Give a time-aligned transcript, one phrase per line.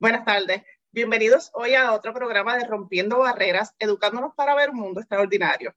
[0.00, 0.62] Buenas tardes.
[0.92, 5.74] Bienvenidos hoy a otro programa de Rompiendo Barreras, educándonos para ver un mundo extraordinario.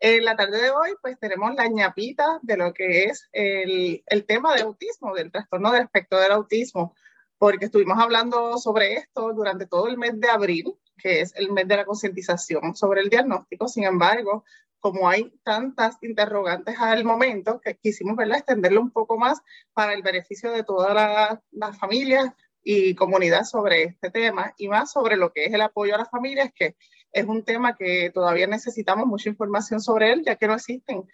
[0.00, 4.26] En la tarde de hoy, pues tenemos la ñapita de lo que es el, el
[4.26, 6.96] tema del autismo, del trastorno del espectro del autismo,
[7.38, 11.66] porque estuvimos hablando sobre esto durante todo el mes de abril, que es el mes
[11.66, 13.68] de la concientización sobre el diagnóstico.
[13.68, 14.44] Sin embargo,
[14.78, 18.38] como hay tantas interrogantes al momento, que quisimos ¿verdad?
[18.38, 19.40] extenderlo un poco más
[19.72, 22.32] para el beneficio de todas las la familias
[22.62, 26.10] y comunidad sobre este tema y más sobre lo que es el apoyo a las
[26.10, 26.76] familias, que
[27.12, 31.04] es un tema que todavía necesitamos mucha información sobre él, ya que no existen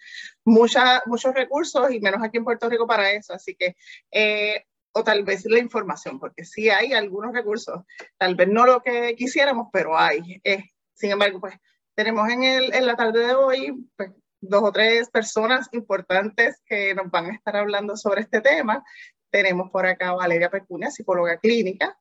[0.44, 3.33] mucha, muchos recursos y menos aquí en Puerto Rico para eso.
[3.33, 3.77] Así que,
[4.11, 4.67] eh,
[4.97, 7.83] o tal vez la información, porque sí hay algunos recursos,
[8.17, 10.41] tal vez no lo que quisiéramos, pero hay.
[10.43, 10.65] Eh,
[10.95, 11.55] sin embargo, pues
[11.95, 14.11] tenemos en, el, en la tarde de hoy pues,
[14.41, 18.83] dos o tres personas importantes que nos van a estar hablando sobre este tema.
[19.31, 21.99] Tenemos por acá Valeria Pecunia, psicóloga clínica,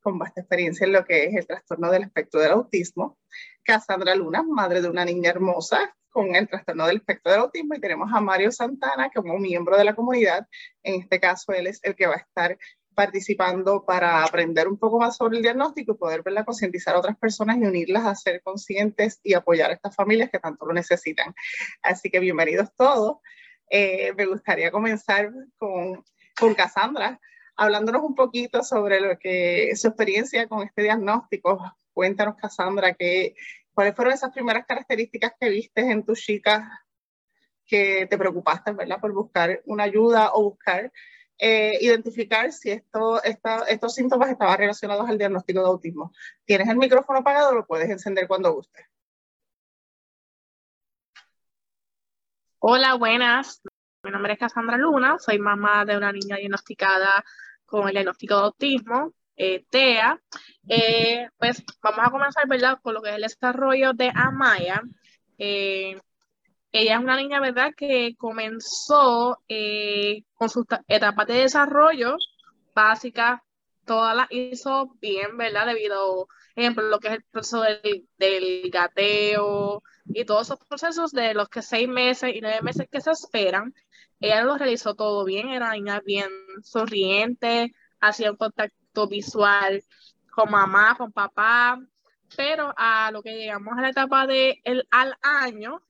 [0.00, 3.18] con vasta experiencia en lo que es el trastorno del espectro del autismo.
[3.64, 7.74] Cassandra Luna, madre de una niña hermosa con el trastorno del espectro del autismo.
[7.74, 10.46] Y tenemos a Mario Santana, como miembro de la comunidad.
[10.82, 12.56] En este caso, él es el que va a estar
[12.94, 17.18] participando para aprender un poco más sobre el diagnóstico y poder verla concientizar a otras
[17.18, 21.34] personas y unirlas a ser conscientes y apoyar a estas familias que tanto lo necesitan.
[21.82, 23.18] Así que bienvenidos todos.
[23.68, 26.02] Eh, me gustaría comenzar con
[26.38, 27.18] con Cassandra,
[27.56, 31.58] hablándonos un poquito sobre lo que su experiencia con este diagnóstico.
[31.92, 33.34] Cuéntanos, Cassandra, que,
[33.76, 36.66] cuáles fueron esas primeras características que viste en tus chicas
[37.66, 38.98] que te preocupaste, ¿verdad?
[38.98, 40.90] Por buscar una ayuda o buscar
[41.38, 46.14] eh, identificar si esto, estos síntomas estaban relacionados al diagnóstico de autismo.
[46.46, 48.86] ¿Tienes el micrófono apagado lo puedes encender cuando gustes?
[52.58, 53.60] Hola, buenas.
[54.02, 57.22] Mi nombre es Cassandra Luna, soy mamá de una niña diagnosticada
[57.66, 60.20] con el diagnóstico de autismo, eh, TEA.
[60.68, 64.82] Eh, pues vamos a comenzar, ¿verdad?, con lo que es el desarrollo de Amaya.
[65.38, 66.00] Eh,
[66.72, 69.40] ella es una niña, ¿verdad?, que comenzó
[70.34, 72.16] con sus etapas de desarrollo
[72.74, 73.40] básicas,
[73.86, 79.82] todas las hizo bien, ¿verdad?, debido, ejemplo, lo que es el proceso del, del gateo
[80.06, 83.72] y todos esos procesos de los que seis meses y nueve meses que se esperan
[84.20, 86.30] ella lo realizó todo bien, era una niña bien
[86.62, 88.76] sonriente, hacía un contacto
[89.08, 89.82] visual
[90.30, 91.78] con mamá, con papá,
[92.36, 95.82] pero a lo que llegamos a la etapa de el, al año,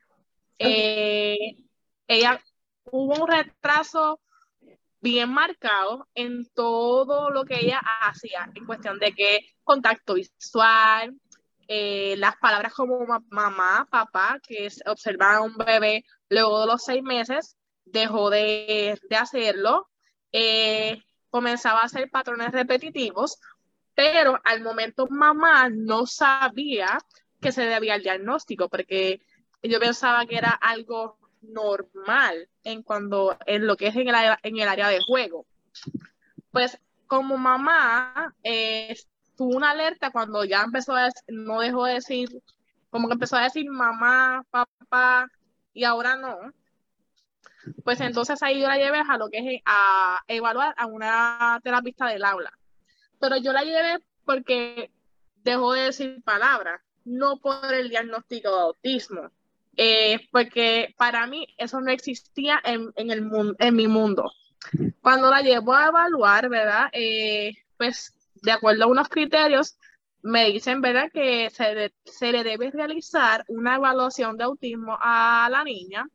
[0.59, 1.57] eh,
[2.07, 2.41] ella
[2.91, 4.21] hubo un retraso
[5.01, 11.15] bien marcado en todo lo que ella hacía, en cuestión de que contacto visual,
[11.69, 16.85] eh, las palabras como mamá, papá, que es observar a un bebé luego de los
[16.85, 19.89] seis meses, dejó de, hacerlo,
[20.33, 23.39] eh, comenzaba a hacer patrones repetitivos,
[23.95, 26.99] pero al momento mamá no sabía
[27.41, 29.21] que se debía al diagnóstico, porque
[29.63, 34.59] yo pensaba que era algo normal en cuando en lo que es en el, en
[34.59, 35.47] el área de juego.
[36.51, 38.97] Pues como mamá eh,
[39.37, 42.29] tuvo una alerta cuando ya empezó a no dejó de decir,
[42.91, 45.29] como que empezó a decir mamá, papá,
[45.73, 46.53] y ahora no
[47.85, 52.07] pues entonces ahí yo la llevé a lo que es a evaluar a una terapista
[52.07, 52.53] del aula.
[53.21, 54.91] Pero yo la llevé porque
[55.43, 59.31] dejó de decir palabras, no por el diagnóstico de autismo.
[59.77, 64.33] Eh, porque para mí eso no existía en, el en mi mundo.
[65.03, 66.89] Cuando la llevo a evaluar, ¿verdad?
[66.93, 69.79] Eh, pues de acuerdo a unos criterios,
[70.23, 71.11] me dicen, ¿verdad?
[71.13, 76.09] Que se, se le debe realizar una evaluación de autismo a la niña.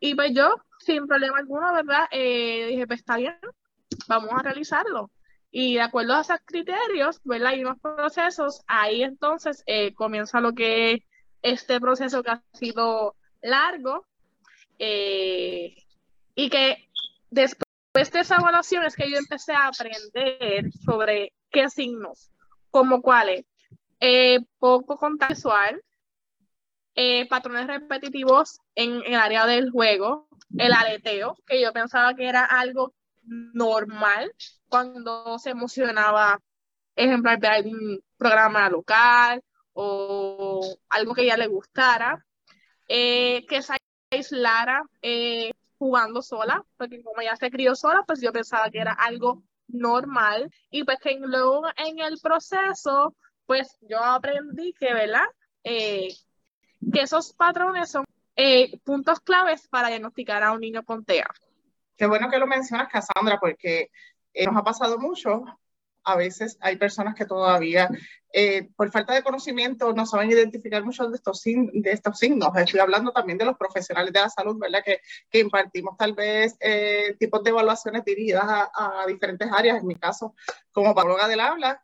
[0.00, 2.06] Y pues yo sin problema alguno, ¿verdad?
[2.10, 3.38] Eh, dije, pues está bien,
[4.08, 5.10] vamos a realizarlo.
[5.50, 7.54] Y de acuerdo a esos criterios, ¿verdad?
[7.54, 11.00] Y unos procesos, ahí entonces eh, comienza lo que es
[11.42, 14.06] este proceso que ha sido largo
[14.78, 15.76] eh,
[16.34, 16.88] y que
[17.30, 22.30] después de esa evaluación es que yo empecé a aprender sobre qué signos,
[22.70, 23.44] como cuáles,
[24.58, 25.82] poco contacto visual,
[27.28, 32.94] patrones repetitivos en el área del juego, el aleteo, que yo pensaba que era algo
[33.24, 34.32] normal
[34.68, 36.40] cuando se emocionaba,
[36.96, 39.42] ejemplo, de algún programa local
[39.72, 42.24] o algo que ella le gustara,
[42.88, 43.74] eh, que se
[44.10, 48.92] aislara eh, jugando sola, porque como ella se crió sola, pues yo pensaba que era
[48.92, 53.16] algo normal y pues que luego en el proceso
[53.46, 55.26] pues yo aprendí que, ¿verdad?
[55.64, 56.08] Eh,
[56.92, 58.04] que esos patrones son
[58.36, 61.26] eh, puntos claves para diagnosticar a un niño con TEA.
[61.96, 63.90] Qué bueno que lo mencionas, Cassandra, porque
[64.32, 65.44] eh, nos ha pasado mucho.
[66.04, 67.88] A veces hay personas que todavía,
[68.74, 72.50] por falta de conocimiento, no saben identificar muchos de estos, de estos signos.
[72.56, 74.82] Estoy hablando también de los profesionales de la salud, ¿verdad?
[74.84, 76.58] Que, impartimos tal vez
[77.20, 79.78] tipos de evaluaciones dirigidas a, diferentes áreas.
[79.78, 80.34] En mi caso,
[80.72, 81.80] como paróloga del habla,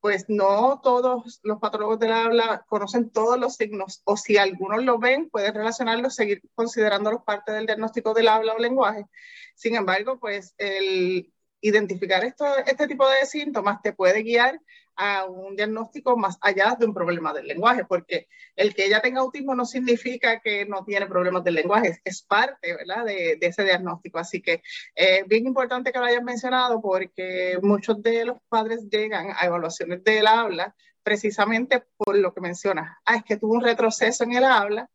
[0.00, 4.98] pues no todos los patólogos del habla conocen todos los signos, o si algunos lo
[4.98, 9.06] ven, pueden relacionarlos, seguir considerándolos parte del diagnóstico del habla o lenguaje.
[9.54, 14.58] Sin embargo, pues el identificar esto, este tipo de síntomas te puede guiar
[15.02, 19.22] a un diagnóstico más allá de un problema del lenguaje, porque el que ella tenga
[19.22, 23.06] autismo no significa que no tiene problemas del lenguaje, es parte ¿verdad?
[23.06, 24.18] De, ese diagnóstico.
[24.18, 24.62] Así que
[24.94, 30.04] es bien importante que lo hayan mencionado porque muchos de los padres llegan a evaluaciones
[30.04, 32.98] del habla precisamente por lo que mencionas.
[33.06, 34.90] Ah, es que tuvo un retroceso en el habla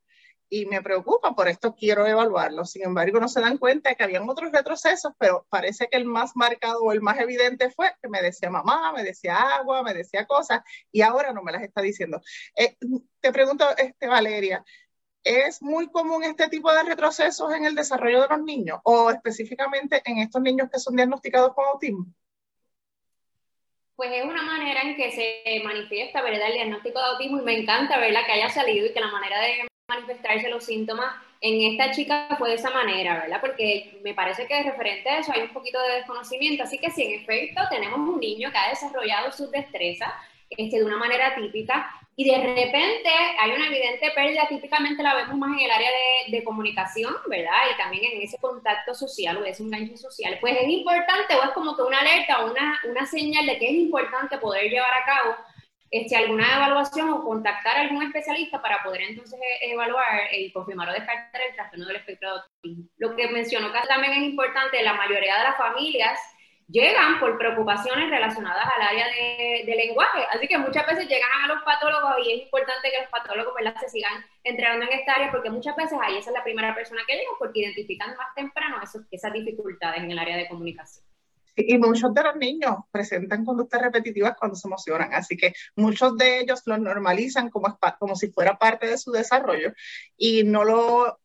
[0.50, 2.66] y me preocupa, por esto quiero evaluarlo.
[2.66, 6.06] Sin embargo, no se dan cuenta de que habían otros retrocesos, pero parece que el
[6.06, 9.94] más marcado o el más evidente fue que me decía mamá, me decía agua, me
[9.94, 10.62] decía cosas
[10.92, 12.22] y ahora no me las está diciendo.
[12.56, 12.78] Eh,
[13.20, 14.64] te pregunto, este, Valeria,
[15.24, 20.02] ¿es muy común este tipo de retrocesos en el desarrollo de los niños o específicamente
[20.06, 22.06] en estos niños que son diagnosticados con autismo?
[23.96, 26.48] Pues es una manera en que se manifiesta, ¿verdad?
[26.48, 28.26] El diagnóstico de autismo y me encanta, ¿verdad?
[28.26, 32.50] Que haya salido y que la manera de manifestarse los síntomas en esta chica fue
[32.50, 33.40] de esa manera, ¿verdad?
[33.40, 37.04] Porque me parece que referente a eso hay un poquito de desconocimiento, así que si
[37.04, 40.10] en efecto tenemos un niño que ha desarrollado sus destrezas
[40.50, 45.38] este, de una manera típica y de repente hay una evidente pérdida, típicamente la vemos
[45.38, 45.90] más en el área
[46.30, 47.52] de, comunicación, ¿verdad?
[47.74, 51.50] Y también en ese contacto social o ese enganche social, pues es importante o es
[51.52, 55.06] como que una alerta o una, una señal de que es importante poder llevar a
[55.06, 55.36] cabo
[55.98, 60.90] este, alguna evaluación o contactar a algún especialista para poder entonces e, evaluar y confirmar
[60.90, 62.90] o descartar el trastorno del espectro de autismo.
[62.98, 66.20] Lo que mencionó que también es importante, la mayoría de las familias
[66.68, 70.26] llegan por preocupaciones relacionadas al área de, lenguaje.
[70.32, 73.90] Así que muchas veces llegan a los patólogos y es importante que los patólogos se
[73.90, 77.16] sigan entrenando en esta área porque muchas veces ahí esa es la primera persona que
[77.16, 78.80] llega porque identifican más temprano
[79.12, 81.05] esas dificultades en el área de comunicación.
[81.56, 86.40] Y muchos de los niños presentan conductas repetitivas cuando se emocionan, así que muchos de
[86.42, 89.74] ellos lo normalizan como, como si fuera parte de su desarrollo
[90.18, 91.20] y no lo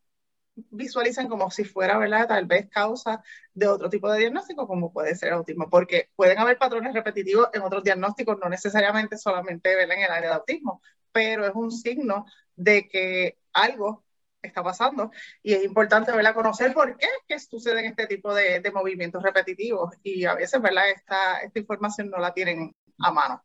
[0.70, 2.28] visualizan como si fuera, ¿verdad?
[2.28, 3.22] Tal vez causa
[3.54, 7.62] de otro tipo de diagnóstico, como puede ser autismo, porque pueden haber patrones repetitivos en
[7.62, 9.96] otros diagnósticos, no necesariamente solamente ¿verdad?
[9.96, 10.82] en el área de autismo,
[11.12, 14.04] pero es un signo de que algo
[14.42, 15.10] está pasando
[15.42, 16.34] y es importante ¿verdad?
[16.34, 20.90] conocer por qué que suceden este tipo de, de, movimientos repetitivos y a veces ¿verdad?
[20.90, 23.44] Esta, esta información no la tienen a mano.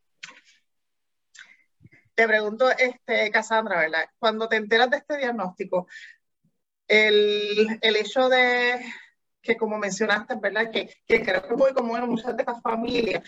[2.13, 4.05] Te pregunto, este, Cassandra, ¿verdad?
[4.17, 5.87] Cuando te enteras de este diagnóstico,
[6.87, 8.79] el, el hecho de
[9.41, 10.71] que como mencionaste, ¿verdad?
[10.71, 13.23] Que, que creo que es muy común en muchas de estas familias,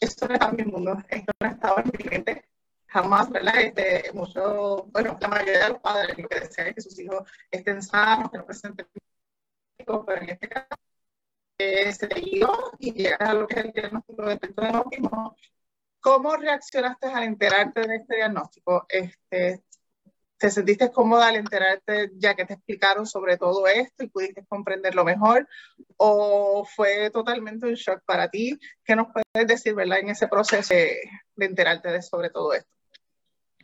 [0.00, 2.44] esto no está en mi mundo, esto no estaba en mi mente,
[2.92, 3.54] jamás, ¿verdad?
[3.60, 7.22] Este, mucho, bueno, la mayoría de los padres lo que desean es que sus hijos
[7.50, 8.86] estén sanos, que no presenten
[9.84, 10.68] pero en este caso
[11.58, 15.36] eh, se dio y llega a lo que es el diagnóstico de autismo.
[16.00, 18.86] ¿Cómo reaccionaste al enterarte de este diagnóstico?
[18.88, 19.62] Este,
[20.36, 25.04] ¿Te sentiste cómoda al enterarte ya que te explicaron sobre todo esto y pudiste comprenderlo
[25.04, 25.48] mejor?
[25.96, 28.58] ¿O fue totalmente un shock para ti?
[28.84, 31.00] ¿Qué nos puedes decir, verdad, en ese proceso de,
[31.36, 32.81] de enterarte de sobre todo esto?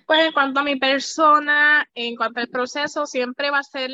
[0.09, 3.91] Pues en cuanto a mi persona, en cuanto al proceso, siempre va a ser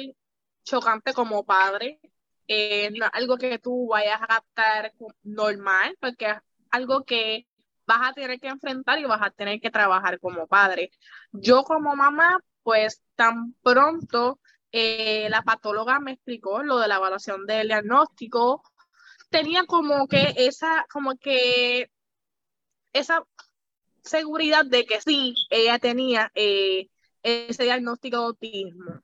[0.62, 1.98] chocante como padre.
[2.46, 4.92] Eh, algo que tú vayas a adaptar
[5.24, 6.36] normal, porque es
[6.70, 7.48] algo que
[7.84, 10.92] vas a tener que enfrentar y vas a tener que trabajar como padre.
[11.32, 14.38] Yo como mamá, pues tan pronto
[14.70, 18.62] eh, la patóloga me explicó lo de la evaluación del diagnóstico,
[19.30, 21.90] tenía como que esa, como que
[22.92, 23.24] esa
[24.04, 26.88] seguridad de que sí, ella tenía eh,
[27.22, 29.02] ese diagnóstico de autismo,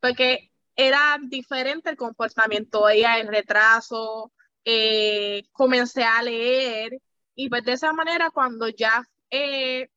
[0.00, 4.32] porque era diferente el comportamiento, ella el retraso,
[4.64, 6.98] eh, comencé a leer
[7.34, 9.88] y pues de esa manera cuando ya eh,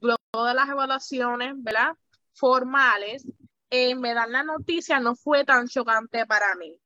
[0.00, 1.92] luego de las evaluaciones, ¿verdad?
[2.34, 3.26] Formales,
[3.70, 6.78] eh, me dan la noticia, no fue tan chocante para mí.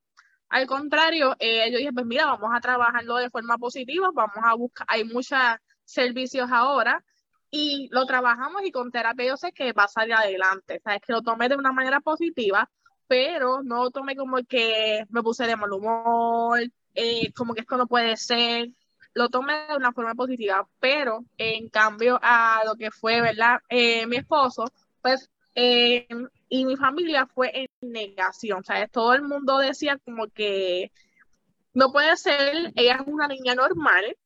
[0.48, 4.86] Al contrario, yo dije, pues mira, vamos a trabajarlo de forma positiva, vamos a buscar,
[4.88, 5.38] hay muchos
[5.86, 7.02] servicios ahora
[7.50, 11.12] y lo trabajamos y con terapia yo sé que va a salir adelante, sabes que
[11.12, 12.70] lo tomé de una manera positiva,
[13.06, 16.60] pero no lo tomé como que me puse de mal humor,
[16.94, 18.68] eh, como que esto no puede ser,
[19.14, 23.60] lo tomé de una forma positiva, pero en cambio a lo que fue, ¿verdad?
[23.68, 24.64] Eh, mi esposo,
[25.00, 26.06] pues, eh,
[26.48, 28.90] y mi familia fue en negación, ¿sabes?
[28.90, 30.92] Todo el mundo decía como que
[31.72, 34.16] no puede ser, ella es una niña normal,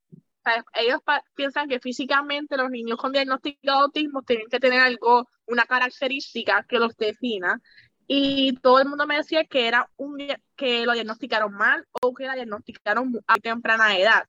[0.74, 1.00] ellos
[1.34, 6.64] piensan que físicamente los niños con diagnóstico de autismo tienen que tener algo, una característica
[6.68, 7.60] que los defina.
[8.06, 10.18] Y todo el mundo me decía que era un
[10.56, 14.24] que lo diagnosticaron mal o que la diagnosticaron a temprana edad.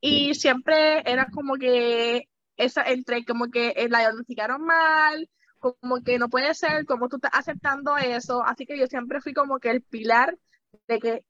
[0.00, 5.28] Y siempre era como que esa entre como que eh, la diagnosticaron mal,
[5.58, 8.42] como que no puede ser, como tú estás aceptando eso.
[8.44, 10.38] Así que yo siempre fui como que el pilar
[10.86, 11.24] de que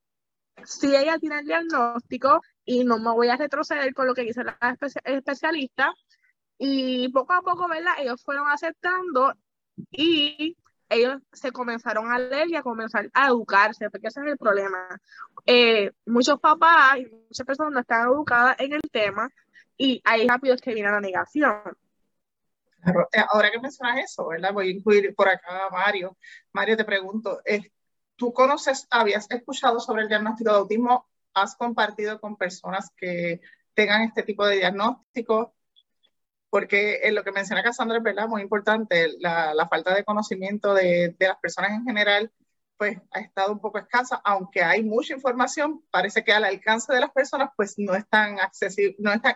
[0.65, 4.43] si ella tiene el diagnóstico y no me voy a retroceder con lo que dice
[4.43, 4.55] la
[5.03, 5.91] especialista.
[6.59, 7.93] Y poco a poco, ¿verdad?
[7.97, 9.33] Ellos fueron aceptando
[9.89, 10.55] y
[10.87, 15.01] ellos se comenzaron a leer y a comenzar a educarse, porque ese es el problema.
[15.47, 19.27] Eh, muchos papás y muchas personas no están educadas en el tema
[19.75, 21.75] y hay rápidos que viene la negación.
[22.85, 24.53] Eh, ahora que mencionas eso, ¿verdad?
[24.53, 26.15] Voy a incluir por acá a Mario.
[26.53, 27.39] Mario, te pregunto,
[28.15, 31.09] ¿tú conoces, habías escuchado sobre el diagnóstico de autismo?
[31.33, 33.41] ¿Has compartido con personas que
[33.73, 35.53] tengan este tipo de diagnóstico?
[36.49, 40.73] porque en lo que menciona Cassandra es verdad, muy importante, la, la falta de conocimiento
[40.73, 42.31] de, de, las personas en general,
[42.77, 47.01] pues ha estado un poco escasa, aunque hay mucha información, parece que al alcance de
[47.01, 49.35] las personas, pues no es tan accesible, no es tan,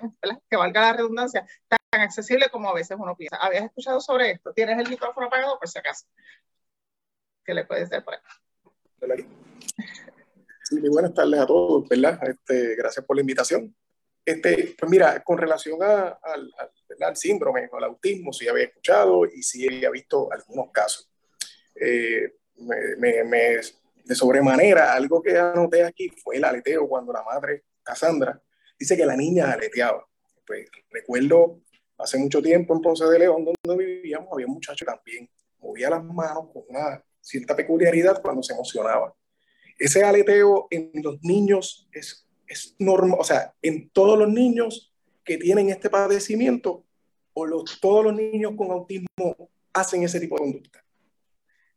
[0.50, 3.38] que valga la redundancia, tan accesible como a veces uno piensa.
[3.38, 4.54] ¿Habías escuchado sobre esto?
[4.54, 6.06] ¿Tienes el micrófono apagado por si acaso?
[7.44, 9.28] ¿Qué le puedes decir por ahí?
[10.80, 12.20] Muy buenas tardes a todos, ¿verdad?
[12.28, 13.76] Este, gracias por la invitación.
[14.26, 16.54] Este, pues mira, con relación a, al,
[17.02, 21.12] al, síndrome o al autismo, sí había escuchado y sí había visto algunos casos.
[21.76, 22.36] Eh,
[22.98, 23.60] me, me,
[24.06, 28.42] de sobremanera, algo que anoté aquí fue el aleteo cuando la madre, Cassandra,
[28.78, 30.08] dice que la niña aleteaba.
[30.46, 31.62] Pues recuerdo
[31.98, 35.30] hace mucho tiempo en Ponce de León, donde vivíamos, había un muchacho también
[35.64, 39.16] movía las manos con una cierta peculiaridad cuando se emocionaba.
[39.78, 45.38] Ese aleteo en los niños es es normal, o sea, en todos los niños que
[45.38, 46.86] tienen este padecimiento
[47.34, 50.84] o los, todos los niños con autismo hacen ese tipo de conducta.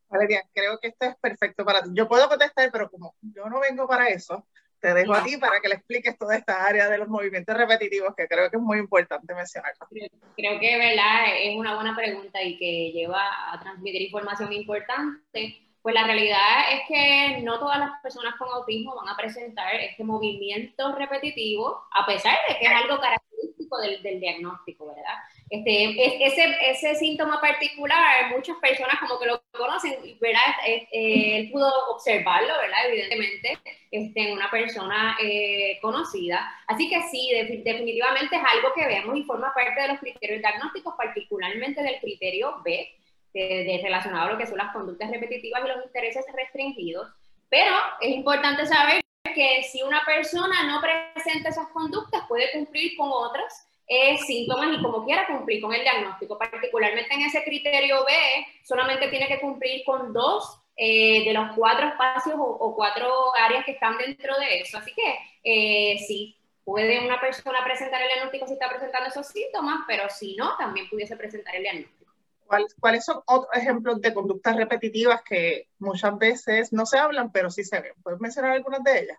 [0.08, 1.90] Valeria, creo que esto es perfecto para ti.
[1.94, 4.46] Yo puedo contestar, pero como yo no vengo para eso,
[4.78, 8.14] te dejo a ti para que le expliques toda esta área de los movimientos repetitivos
[8.14, 9.72] que creo que es muy importante mencionar.
[9.88, 11.24] Creo que ¿verdad?
[11.42, 16.80] es una buena pregunta y que lleva a transmitir información importante pues la realidad es
[16.88, 22.36] que no todas las personas con autismo van a presentar este movimiento repetitivo, a pesar
[22.48, 25.14] de que es algo característico del, del diagnóstico, ¿verdad?
[25.48, 30.40] Este, ese, ese síntoma particular, muchas personas como que lo conocen, ¿verdad?
[30.90, 32.88] él pudo observarlo, ¿verdad?
[32.88, 33.56] Evidentemente,
[33.92, 36.52] este, en una persona eh, conocida.
[36.66, 37.30] Así que sí,
[37.62, 42.60] definitivamente es algo que vemos y forma parte de los criterios diagnósticos, particularmente del criterio
[42.64, 42.92] B,
[43.40, 47.08] de, relacionado a lo que son las conductas repetitivas y los intereses restringidos.
[47.48, 49.00] Pero es importante saber
[49.34, 54.82] que si una persona no presenta esas conductas, puede cumplir con otras eh, síntomas y
[54.82, 56.38] como quiera cumplir con el diagnóstico.
[56.38, 58.12] Particularmente en ese criterio B,
[58.64, 63.72] solamente tiene que cumplir con dos eh, de los cuatro espacios o, cuatro áreas que
[63.72, 64.78] están dentro de eso.
[64.78, 69.84] Así que eh, sí, puede una persona presentar el diagnóstico si está presentando esos síntomas,
[69.86, 71.95] pero si no, también pudiese presentar el diagnóstico.
[72.46, 77.64] ¿Cuáles son otros ejemplos de conductas repetitivas que muchas veces no se hablan, pero sí
[77.64, 77.92] se ven?
[78.02, 79.18] ¿Puedes mencionar algunas de ellas?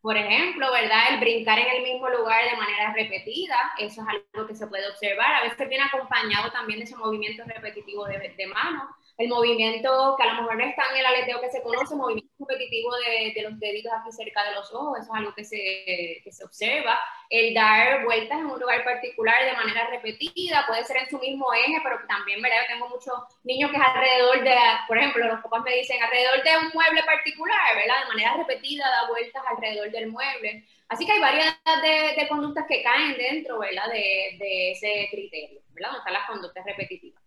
[0.00, 1.14] Por ejemplo, ¿verdad?
[1.14, 4.88] El brincar en el mismo lugar de manera repetida, eso es algo que se puede
[4.90, 5.34] observar.
[5.34, 10.22] A veces viene acompañado también de ese movimiento repetitivo de, de mano el movimiento que
[10.24, 13.42] a lo mejor no está en el aleteo que se conoce, movimiento competitivo de, de,
[13.42, 16.98] los deditos aquí cerca de los ojos, eso es algo que se, que se observa.
[17.30, 21.52] El dar vueltas en un lugar particular de manera repetida, puede ser en su mismo
[21.54, 22.58] eje, pero también, ¿verdad?
[22.62, 24.56] Yo tengo muchos niños que es alrededor de,
[24.88, 28.00] por ejemplo, los papás me dicen alrededor de un mueble particular, ¿verdad?
[28.02, 30.66] De manera repetida da vueltas alrededor del mueble.
[30.88, 33.86] Así que hay varias de, de conductas que caen dentro, ¿verdad?
[33.88, 35.90] De, de ese criterio, ¿verdad?
[35.90, 37.23] Donde están las conductas repetitivas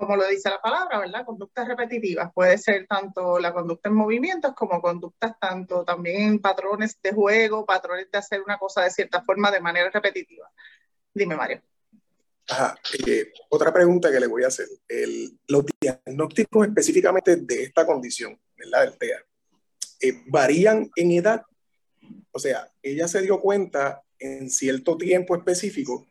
[0.00, 1.26] como lo dice la palabra, ¿verdad?
[1.26, 2.32] Conductas repetitivas.
[2.32, 7.66] Puede ser tanto la conducta en movimientos como conductas tanto también en patrones de juego,
[7.66, 10.50] patrones de hacer una cosa de cierta forma de manera repetitiva.
[11.12, 11.62] Dime, Mario.
[12.48, 12.78] Ajá.
[13.06, 14.68] Eh, otra pregunta que le voy a hacer.
[14.88, 18.80] El, los diagnósticos específicamente de esta condición, ¿verdad?
[18.86, 19.18] Del TEA,
[20.00, 21.42] eh, varían en edad.
[22.32, 26.06] O sea, ella se dio cuenta en cierto tiempo específico,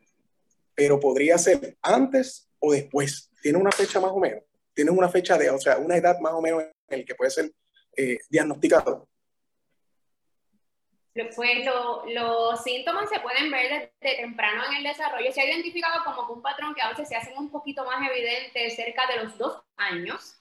[0.76, 5.38] pero podría ser antes o después tiene una fecha más o menos, tiene una fecha
[5.38, 7.52] de, o sea, una edad más o menos en el que puede ser
[7.96, 9.08] eh, diagnosticado.
[11.36, 11.66] Pues
[12.14, 15.32] los síntomas se pueden ver desde temprano en el desarrollo.
[15.34, 18.70] Se ha identificado como un patrón que a veces se hacen un poquito más evidente
[18.70, 20.40] cerca de los dos años.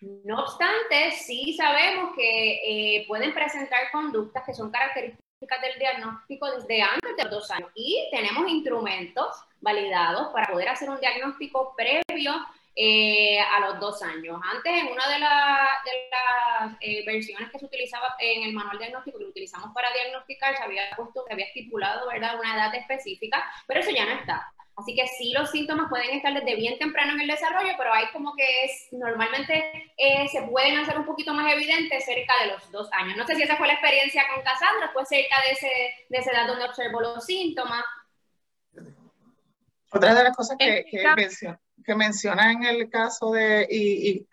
[0.00, 6.82] No obstante, sí sabemos que eh, pueden presentar conductas que son características del diagnóstico desde
[6.82, 12.34] antes de los dos años y tenemos instrumentos validados para poder hacer un diagnóstico previo
[12.76, 14.40] eh, a los dos años.
[14.42, 19.24] Antes, en una de, las eh, versiones que se utilizaba en el manual diagnóstico que
[19.24, 22.38] utilizamos para diagnosticar, se había puesto, se había estipulado ¿verdad?
[22.38, 24.52] una edad específica, pero eso ya no está.
[24.80, 28.06] Así que sí, los síntomas pueden estar desde bien temprano en el desarrollo, pero hay
[28.12, 32.70] como que es, normalmente eh, se pueden hacer un poquito más evidentes cerca de los
[32.70, 33.16] dos años.
[33.16, 35.68] No sé si esa fue la experiencia con Cassandra, fue cerca de, ese,
[36.08, 37.84] de esa edad donde observó los síntomas.
[39.92, 44.26] Otra de las cosas que, que, menciona, que menciona en el caso de, y,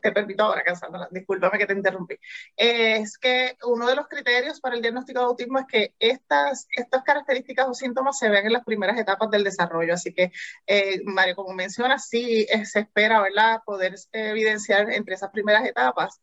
[0.00, 2.18] te permito ahora, Cassandra, discúlpame que te interrumpí,
[2.56, 7.02] es que uno de los criterios para el diagnóstico de autismo es que estas, estas
[7.04, 9.94] características o síntomas se ven en las primeras etapas del desarrollo.
[9.94, 10.32] Así que,
[10.66, 16.20] eh, Mario, como menciona, sí eh, se espera, ¿verdad?, poder evidenciar entre esas primeras etapas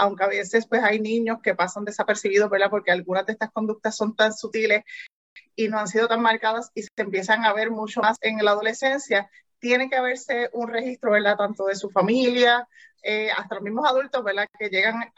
[0.00, 2.70] aunque a veces pues hay niños que pasan desapercibidos, ¿verdad?
[2.70, 4.84] Porque algunas de estas conductas son tan sutiles
[5.54, 8.52] y no han sido tan marcadas y se empiezan a ver mucho más en la
[8.52, 11.36] adolescencia, tiene que haberse un registro, ¿verdad?
[11.36, 12.68] Tanto de su familia,
[13.02, 14.48] eh, hasta los mismos adultos, ¿verdad?
[14.58, 15.12] Que llegan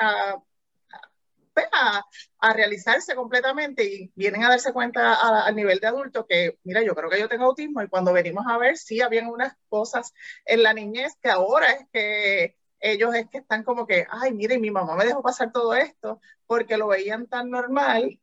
[1.55, 2.05] pues, a,
[2.39, 6.95] a, realizarse completamente y vienen a darse cuenta al nivel de adulto que, mira, yo
[6.95, 10.13] creo que yo tengo autismo y cuando venimos a ver, sí, habían unas cosas
[10.45, 14.59] en la niñez que ahora es que ellos es que están como que, ay, mire,
[14.59, 18.20] mi mamá me dejó pasar todo esto porque lo veían tan normal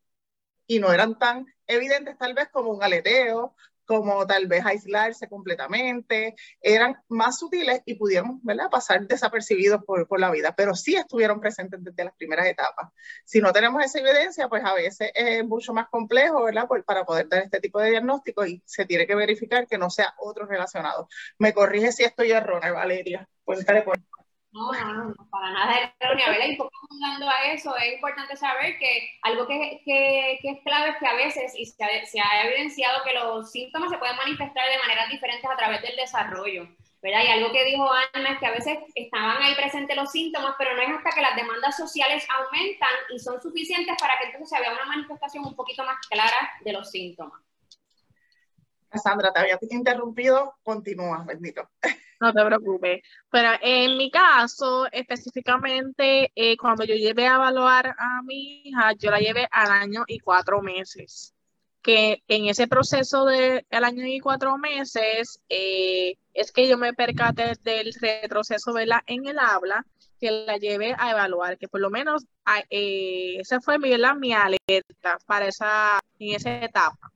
[0.68, 3.56] y no eran tan evidentes tal vez como un aleteo
[3.88, 8.70] como tal vez aislarse completamente, eran más sutiles y pudieron ¿verdad?
[8.70, 12.92] pasar desapercibidos por, por, la vida, pero sí estuvieron presentes desde las primeras etapas.
[13.24, 16.68] Si no tenemos esa evidencia, pues a veces es mucho más complejo ¿verdad?
[16.86, 20.14] para poder dar este tipo de diagnóstico y se tiene que verificar que no sea
[20.20, 21.08] otro relacionado.
[21.40, 23.28] Me corrige si estoy errónea, Valeria.
[23.46, 23.86] Cuéntale
[24.52, 29.48] no, no, no, para nada Y poco dando a eso, es importante saber que algo
[29.48, 33.04] que, que, que es clave es que a veces, y se ha, se ha, evidenciado
[33.04, 36.68] que los síntomas se pueden manifestar de maneras diferentes a través del desarrollo,
[37.02, 37.24] ¿verdad?
[37.24, 40.76] Y algo que dijo Ana es que a veces estaban ahí presentes los síntomas, pero
[40.76, 44.60] no es hasta que las demandas sociales aumentan y son suficientes para que entonces se
[44.60, 47.47] vea una manifestación un poquito más clara de los síntomas.
[48.94, 51.70] Sandra, te había interrumpido, continúa, bendito.
[52.20, 53.02] No te preocupes.
[53.30, 59.12] Pero en mi caso, específicamente, eh, cuando yo llevé a evaluar a mi hija, yo
[59.12, 61.34] la llevé al año y cuatro meses.
[61.82, 66.94] Que en ese proceso de el año y cuatro meses eh, es que yo me
[66.94, 69.02] percaté del retroceso ¿verdad?
[69.06, 69.86] en el habla
[70.20, 72.26] que la llevé a evaluar, que por lo menos
[72.70, 77.12] eh, esa fue mi, mi alerta para esa, en esa etapa.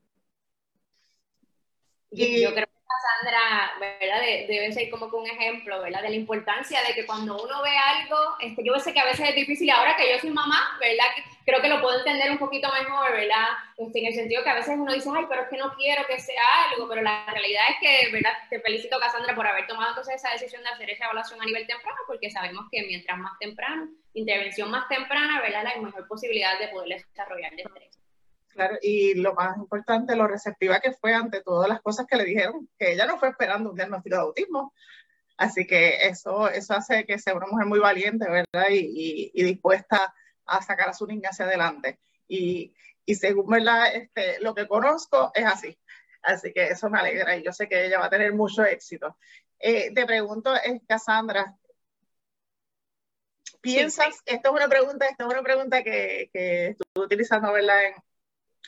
[2.12, 4.22] Y yo creo que Sandra, ¿verdad?
[4.48, 6.02] debe ser como que un ejemplo, ¿verdad?
[6.02, 9.30] De la importancia de que cuando uno ve algo, este, yo sé que a veces
[9.30, 11.06] es difícil, ahora que yo soy mamá, ¿verdad?
[11.46, 13.48] Creo que lo puedo entender un poquito mejor, ¿verdad?
[13.78, 16.06] Este, en el sentido que a veces uno dice, ay, pero es que no quiero
[16.06, 18.34] que sea algo, pero la realidad es que, ¿verdad?
[18.50, 21.66] Te felicito, Cassandra, por haber tomado entonces esa decisión de hacer esa evaluación a nivel
[21.66, 25.64] temprano, porque sabemos que mientras más temprano, intervención más temprana, ¿verdad?
[25.64, 28.01] La mejor posibilidad de poder desarrollar estrés.
[28.54, 32.26] Claro, y lo más importante, lo receptiva que fue ante todas las cosas que le
[32.26, 34.74] dijeron, que ella no fue esperando un diagnóstico de autismo.
[35.38, 38.70] Así que eso, eso hace que sea una mujer muy valiente, ¿verdad?
[38.70, 40.14] Y, y, dispuesta
[40.46, 42.00] a sacar a su niña hacia adelante.
[42.28, 43.96] Y, y según ¿verdad?
[43.96, 45.78] Este, lo que conozco es así.
[46.22, 49.18] Así que eso me alegra y yo sé que ella va a tener mucho éxito.
[49.60, 51.58] Eh, te pregunto, es Cassandra,
[53.62, 57.86] ¿piensas, sí, esta es una pregunta, esta es una pregunta que, que estuve utilizando, ¿verdad?
[57.86, 57.94] En,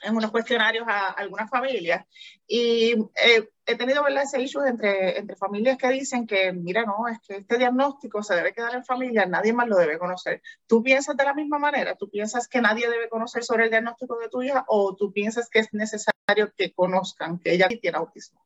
[0.04, 2.06] en unos cuestionarios a, algunas familias
[2.48, 4.24] y eh, he tenido ¿verdad?
[4.24, 8.36] ese issue entre, entre familias que dicen que, mira, no, es que este diagnóstico se
[8.36, 10.42] debe quedar en familia, nadie más lo debe conocer.
[10.68, 11.96] ¿Tú piensas de la misma manera?
[11.96, 15.50] ¿Tú piensas que nadie debe conocer sobre el diagnóstico de tu hija o tú piensas
[15.50, 18.44] que es necesario que conozcan que ella tiene autismo?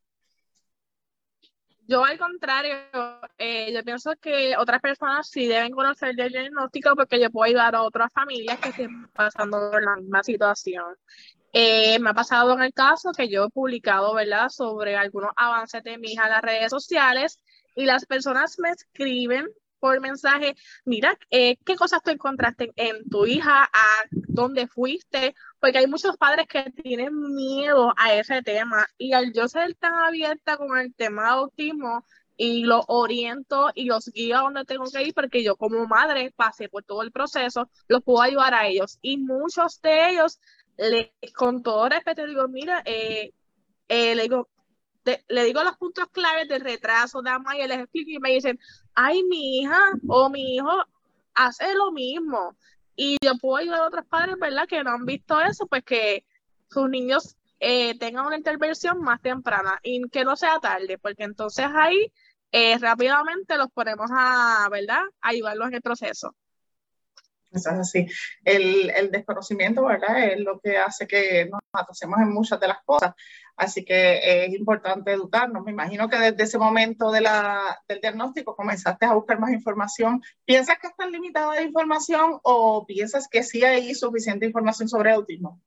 [1.88, 2.76] Yo al contrario,
[3.38, 7.76] eh, yo pienso que otras personas sí deben conocer el diagnóstico porque yo puedo ayudar
[7.76, 10.98] a otras familias que estén pasando por la misma situación.
[11.54, 15.84] Eh, me ha pasado en el caso que yo he publicado, ¿verdad?, sobre algunos avances
[15.84, 17.42] de mi hija en las redes sociales
[17.76, 19.48] y las personas me escriben
[19.80, 20.56] por mensaje,
[20.86, 23.64] mira, eh, ¿qué cosas tú encontraste en tu hija?
[23.64, 25.36] ¿A dónde fuiste?
[25.60, 29.94] Porque hay muchos padres que tienen miedo a ese tema y al yo ser tan
[29.94, 32.04] abierta con el tema de autismo
[32.38, 36.32] y los oriento y los guío a donde tengo que ir porque yo como madre
[36.36, 40.40] pasé por todo el proceso, los puedo ayudar a ellos y muchos de ellos
[40.78, 43.34] le, con todo respeto, digo, mira, eh,
[43.88, 44.50] eh, le digo,
[45.28, 48.60] le digo los puntos claves del retraso, de y les explico y me dicen,
[48.94, 50.84] ay, mi hija o mi hijo
[51.34, 52.56] hace lo mismo.
[52.96, 54.68] Y yo puedo ayudar a otros padres, ¿verdad?
[54.68, 56.26] Que no han visto eso, pues que
[56.70, 61.68] sus niños eh, tengan una intervención más temprana y que no sea tarde, porque entonces
[61.74, 62.12] ahí
[62.52, 65.04] eh, rápidamente los ponemos a, ¿verdad?
[65.22, 66.36] A ayudarlos en el proceso.
[67.52, 68.08] Es así.
[68.44, 70.32] El, el, desconocimiento, ¿verdad?
[70.32, 73.14] Es lo que hace que nos atrasemos en muchas de las cosas.
[73.56, 75.64] Así que es importante educarnos.
[75.64, 80.22] Me imagino que desde ese momento de la, del diagnóstico comenzaste a buscar más información.
[80.46, 85.60] ¿Piensas que está limitada la información o piensas que sí hay suficiente información sobre autismo?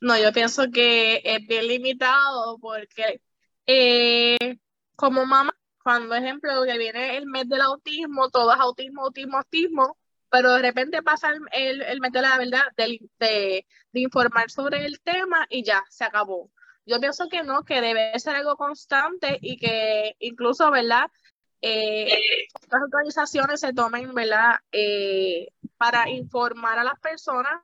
[0.00, 3.20] No, yo pienso que es bien limitado porque
[3.66, 4.58] eh,
[4.96, 9.96] como mamá, cuando ejemplo que viene el mes del autismo, todo es autismo, autismo, autismo,
[10.30, 15.46] pero de repente pasa el, el, mes de verdad de, de, informar sobre el tema
[15.50, 16.50] y ya, se acabó.
[16.86, 21.10] Yo pienso que no, que debe ser algo constante y que incluso, ¿verdad?
[21.60, 22.18] Eh,
[22.70, 24.56] las organizaciones se tomen, ¿verdad?
[24.72, 27.62] Eh, para informar a las personas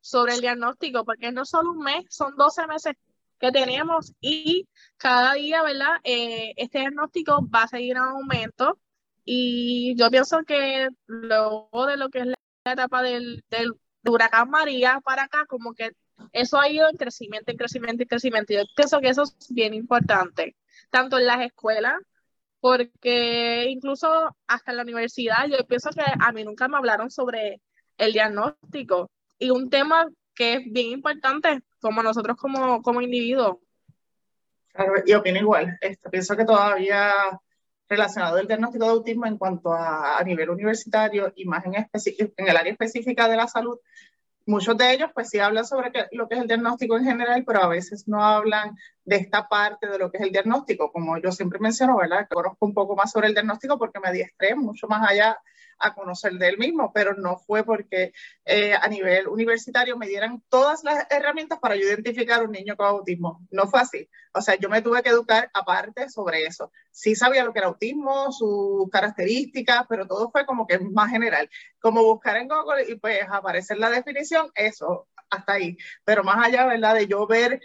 [0.00, 2.94] sobre el diagnóstico, porque no solo un mes, son 12 meses
[3.38, 6.00] que tenemos y cada día, ¿verdad?
[6.04, 8.78] Eh, este diagnóstico va a seguir en aumento
[9.26, 13.72] y yo pienso que luego de lo que es la etapa del, del
[14.04, 15.90] huracán María para acá, como que
[16.32, 18.54] eso ha ido en crecimiento, en crecimiento, en crecimiento.
[18.54, 20.56] Yo pienso que eso es bien importante,
[20.90, 21.96] tanto en las escuelas,
[22.60, 27.60] porque incluso hasta en la universidad, yo pienso que a mí nunca me hablaron sobre
[27.98, 33.56] el diagnóstico y un tema que es bien importante como nosotros como, como individuos.
[34.68, 35.76] Claro, y opino igual.
[35.80, 37.12] Este, pienso que todavía
[37.88, 42.48] relacionado al diagnóstico de autismo en cuanto a, a nivel universitario y más en, en
[42.48, 43.78] el área específica de la salud,
[44.46, 47.62] muchos de ellos pues sí hablan sobre lo que es el diagnóstico en general, pero
[47.62, 51.32] a veces no hablan de esta parte de lo que es el diagnóstico, como yo
[51.32, 52.28] siempre menciono, ¿verdad?
[52.30, 55.38] Conozco un poco más sobre el diagnóstico porque me adiestré mucho más allá
[55.78, 58.12] a conocer de él mismo, pero no fue porque
[58.44, 63.46] eh, a nivel universitario me dieran todas las herramientas para identificar un niño con autismo.
[63.50, 64.08] No fue así.
[64.32, 66.72] O sea, yo me tuve que educar aparte sobre eso.
[66.90, 71.48] Sí sabía lo que era autismo, sus características, pero todo fue como que más general.
[71.80, 75.76] Como buscar en Google y pues aparecer la definición, eso, hasta ahí.
[76.04, 76.94] Pero más allá, ¿verdad?
[76.94, 77.60] De yo ver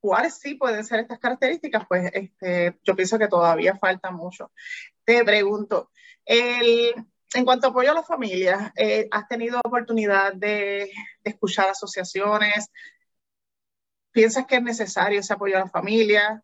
[0.00, 4.50] cuáles sí pueden ser estas características, pues este, yo pienso que todavía falta mucho.
[5.04, 5.90] Te pregunto,
[6.24, 6.94] el,
[7.34, 10.90] en cuanto a apoyo a las familias, eh, ¿has tenido oportunidad de,
[11.22, 12.70] escuchar asociaciones?
[14.10, 16.42] ¿Piensas que es necesario ese apoyo a la familia?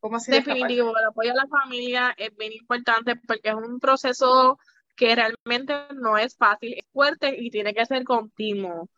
[0.00, 4.58] ¿Cómo Definitivo, el apoyo a la familia es bien importante porque es un proceso
[4.96, 8.90] que realmente no es fácil, es fuerte y tiene que ser continuo.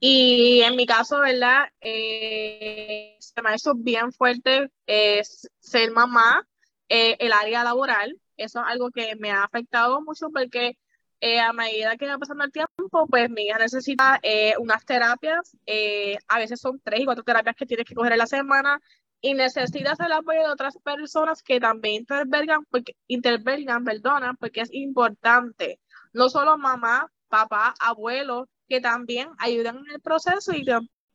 [0.00, 1.68] Y en mi caso, ¿verdad?
[1.80, 6.46] Eh, se me ha hecho bien fuerte es ser mamá,
[6.88, 10.78] eh, el área laboral, eso es algo que me ha afectado mucho porque
[11.20, 15.56] eh, a medida que va pasando el tiempo, pues mi hija necesita eh, unas terapias,
[15.66, 18.80] eh, a veces son tres y cuatro terapias que tienes que coger en la semana
[19.20, 24.72] y necesitas el apoyo de otras personas que también intervengan, porque, intervengan, perdona, porque es
[24.72, 25.80] importante.
[26.12, 30.64] No solo mamá, papá, abuelo, que también ayudan en el proceso y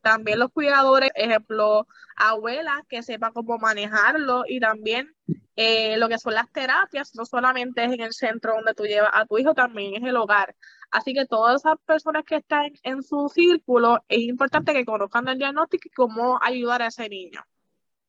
[0.03, 1.87] también los cuidadores, ejemplo,
[2.17, 5.15] abuelas que sepan cómo manejarlo y también
[5.55, 9.11] eh, lo que son las terapias, no solamente es en el centro donde tú llevas
[9.13, 10.55] a tu hijo, también es el hogar.
[10.91, 15.37] Así que todas esas personas que están en su círculo, es importante que conozcan el
[15.37, 17.41] diagnóstico y cómo ayudar a ese niño.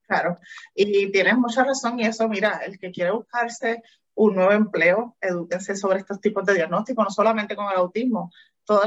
[0.07, 0.37] Claro,
[0.75, 3.83] y tienes mucha razón y eso, mira, el que quiere buscarse
[4.15, 8.31] un nuevo empleo, edúquense sobre estos tipos de diagnósticos, no solamente con el autismo,
[8.65, 8.83] todo,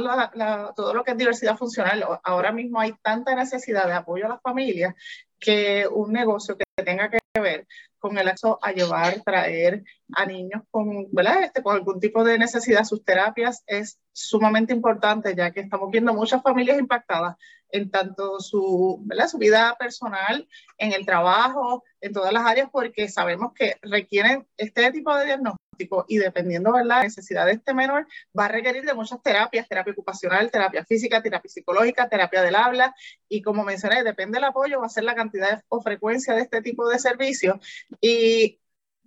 [0.76, 2.06] todo lo que es diversidad funcional.
[2.24, 4.96] Ahora mismo hay tanta necesidad de apoyo a las familias
[5.40, 7.68] que un negocio que tenga que ver
[8.00, 11.08] con el acceso a llevar, traer a niños con.
[11.44, 16.14] Este, con algún tipo de necesidad sus terapias es sumamente importante, ya que estamos viendo
[16.14, 17.36] muchas familias impactadas
[17.70, 19.28] en tanto su, ¿verdad?
[19.28, 24.92] su vida personal, en el trabajo, en todas las áreas, porque sabemos que requieren este
[24.92, 25.67] tipo de diagnóstico
[26.08, 29.94] y dependiendo de la necesidad de este menor, va a requerir de muchas terapias, terapia
[29.94, 32.96] ocupacional, terapia física, terapia psicológica, terapia del habla
[33.30, 36.62] y como mencioné, depende del apoyo, va a ser la cantidad o frecuencia de este
[36.62, 37.58] tipo de servicios
[38.02, 38.60] y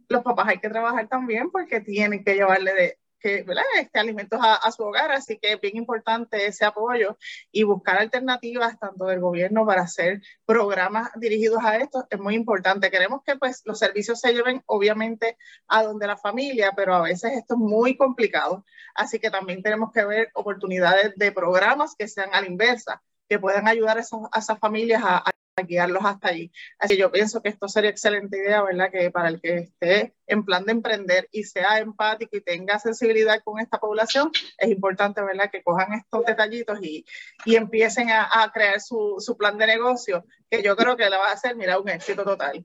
[0.08, 3.64] los papás hay que trabajar también porque tienen que llevarle de que ¿verdad?
[3.78, 7.16] Este, alimentos a, su hogar, así que es bien importante ese apoyo
[7.52, 12.90] y buscar alternativas tanto del gobierno para hacer programas dirigidos a esto es muy importante.
[12.90, 15.36] Queremos que pues los servicios se lleven obviamente
[15.68, 19.92] a donde la familia, pero a veces esto es muy complicado, así que también tenemos
[19.92, 24.58] que ver oportunidades de programas que sean a la inversa, que puedan ayudar a esas,
[24.58, 25.30] familias a
[25.62, 26.52] guiarlos hasta allí.
[26.78, 28.90] Así que yo pienso que esto sería excelente idea, ¿verdad?
[28.90, 33.42] Que para el que esté en plan de emprender y sea empático y tenga sensibilidad
[33.44, 35.50] con esta población, es importante, ¿verdad?
[35.50, 37.04] Que cojan estos detallitos y,
[37.44, 41.16] y empiecen a, a crear su, su, plan de negocio, que yo creo que le
[41.16, 42.64] va a hacer, mira, un éxito total.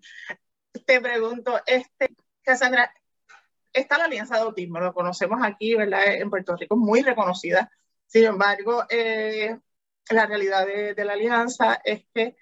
[0.86, 2.94] Te pregunto, este, Cassandra,
[3.72, 6.16] está la Alianza de Autismo, lo conocemos aquí, ¿verdad?
[6.16, 7.72] En Puerto Rico, muy reconocida.
[8.08, 9.58] Sin embargo, eh,
[10.10, 12.36] la realidad de, de, la alianza es que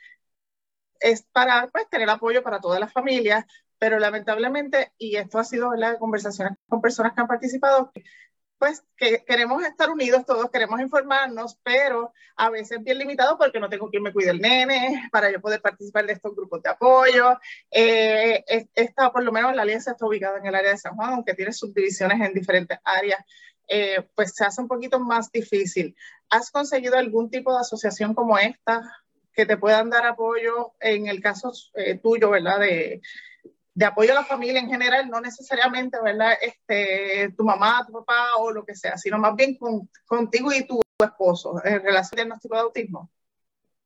[1.04, 3.46] es para pues, tener apoyo para todas las familias,
[3.78, 7.92] pero lamentablemente, y esto ha sido la conversaciones con personas que han participado,
[8.58, 13.68] pues que queremos estar unidos todos, queremos informarnos, pero a veces bien limitado porque no
[13.68, 17.38] tengo quien me cuide el nene para yo poder participar de estos grupos de apoyo.
[17.70, 21.16] Eh, esta, por lo menos la alianza está ubicada en el área de San Juan,
[21.16, 23.20] aunque tiene subdivisiones en diferentes áreas.
[23.68, 25.96] Eh, pues se hace un poquito más difícil.
[26.30, 29.03] ¿Has conseguido algún tipo de asociación como esta
[29.34, 32.60] que te puedan dar apoyo en el caso eh, tuyo, ¿verdad?
[32.60, 33.02] De,
[33.86, 36.34] apoyo a la familia en general, no necesariamente, ¿verdad?
[36.41, 40.65] Este, tu mamá, tu papá o lo que sea, sino más bien con, contigo y
[40.65, 43.12] tu esposo en relación al diagnóstico de autismo.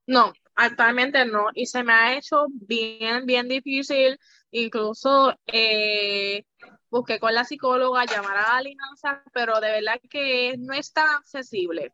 [0.08, 1.48] No, actualmente no.
[1.54, 4.18] Y se me ha hecho bien, bien difícil.
[4.52, 6.46] Incluso eh,
[6.90, 11.10] busqué con la psicóloga, llamar a la alianza, pero de verdad que no es tan
[11.10, 11.94] accesible.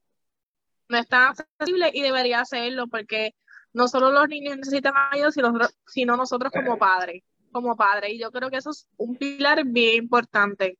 [0.89, 3.34] No es tan accesible y debería hacerlo porque
[3.74, 5.54] no solo los niños necesitan ayuda, sino,
[5.88, 8.12] sino nosotros como padres, como padres.
[8.14, 10.78] Y yo creo que eso es un pilar bien importante,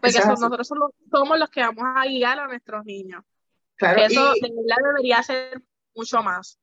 [0.00, 3.24] porque nosotros somos, los que vamos a guiar a nuestros niños.
[3.76, 5.62] Claro, eso debería ser
[5.94, 6.58] mucho más.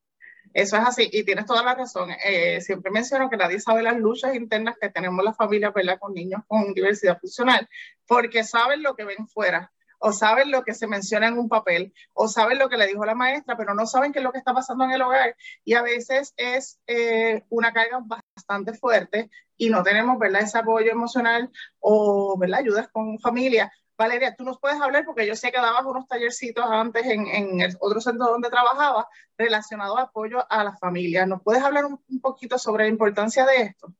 [0.54, 2.10] Eso es así, y tienes toda la razón.
[2.26, 6.42] Eh, siempre menciono que nadie sabe las luchas internas que tenemos las familias con niños
[6.48, 7.68] con diversidad funcional,
[8.08, 11.94] porque saben lo que ven fuera o saben lo que se menciona en un papel,
[12.14, 14.40] o saben lo que le dijo la maestra, pero no saben qué es lo que
[14.40, 15.36] está pasando en el hogar.
[15.64, 20.92] Y a veces es eh, una carga bastante fuerte y no tenemos, ¿verdad?, ese apoyo
[20.92, 23.72] emocional o, ¿verdad?, ayudas con familia.
[23.98, 27.60] Valeria, tú nos puedes hablar porque yo sé que dabas unos tallercitos antes en, en
[27.60, 31.28] el otro centro donde trabajaba relacionado a apoyo a las familias.
[31.28, 33.94] ¿Nos puedes hablar un, un poquito sobre la importancia de esto?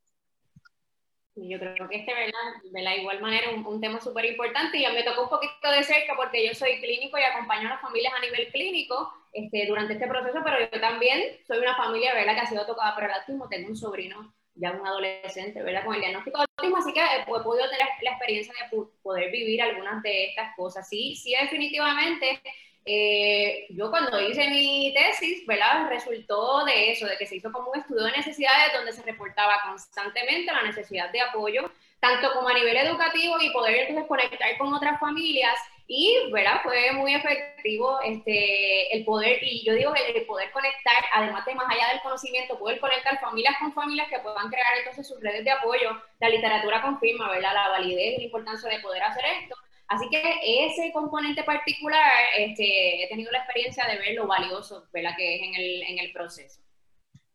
[1.36, 2.62] Yo creo que este, ¿verdad?
[2.64, 5.84] De la igual manera, un, un tema súper importante y me tocó un poquito de
[5.84, 9.94] cerca porque yo soy clínico y acompaño a las familias a nivel clínico este, durante
[9.94, 12.34] este proceso, pero yo también soy una familia, ¿verdad?
[12.34, 15.86] Que ha sido tocada por el autismo, tengo un sobrino, ya un adolescente, ¿verdad?
[15.86, 19.62] Con el diagnóstico de autismo, así que he, podido tener la experiencia de poder vivir
[19.62, 20.90] algunas de estas cosas.
[20.90, 22.42] Sí, sí, definitivamente
[22.92, 25.88] eh, yo cuando hice mi tesis, ¿verdad?
[25.90, 29.62] Resultó de eso, de que se hizo como un estudio de necesidades donde se reportaba
[29.68, 34.74] constantemente la necesidad de apoyo, tanto como a nivel educativo y poder entonces conectar con
[34.74, 35.54] otras familias
[35.86, 36.62] y, ¿verdad?
[36.64, 41.68] Fue muy efectivo este, el poder, y yo digo el, poder conectar, además de más
[41.70, 45.52] allá del conocimiento, poder conectar familias con familias que puedan crear entonces sus redes de
[45.52, 45.92] apoyo.
[46.20, 47.54] La literatura confirma, ¿verdad?
[47.54, 49.56] La validez y la importancia de poder hacer esto.
[49.90, 50.22] Así que
[50.68, 52.00] ese componente particular,
[52.38, 55.16] este, he tenido la experiencia de ver lo valioso ¿verdad?
[55.18, 56.62] que es en el, en el proceso.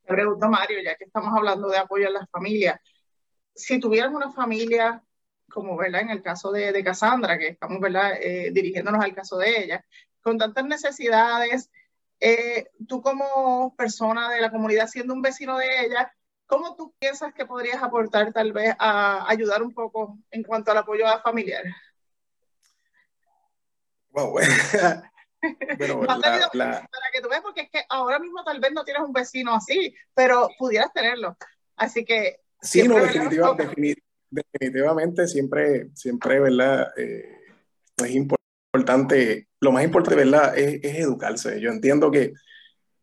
[0.05, 2.81] Te pregunto, Mario, ya que estamos hablando de apoyo a las familias,
[3.57, 5.03] si tuvieras una familia,
[5.51, 6.03] como ¿verdad?
[6.03, 8.13] en el caso de, de Cassandra, que estamos ¿verdad?
[8.21, 9.85] Eh, dirigiéndonos al caso de ella,
[10.23, 11.73] con tantas necesidades,
[12.21, 16.15] eh, tú como persona de la comunidad, siendo un vecino de ella,
[16.47, 20.79] ¿cómo tú piensas que podrías aportar tal vez a ayudar un poco en cuanto al
[20.79, 21.75] apoyo a familiares?
[24.15, 24.37] Wow,
[25.79, 26.49] pero para
[27.13, 29.95] que tú veas, porque es que ahora mismo tal vez no tienes un vecino así,
[30.15, 31.37] pero pudieras tenerlo.
[31.77, 32.37] Así que.
[32.63, 32.97] Sí, no,
[34.31, 36.93] definitivamente, siempre, siempre, ¿verdad?
[36.97, 37.41] Eh,
[37.97, 40.57] es importante, lo más importante, ¿verdad?
[40.57, 41.61] Es, es, educarse.
[41.61, 42.33] Yo entiendo que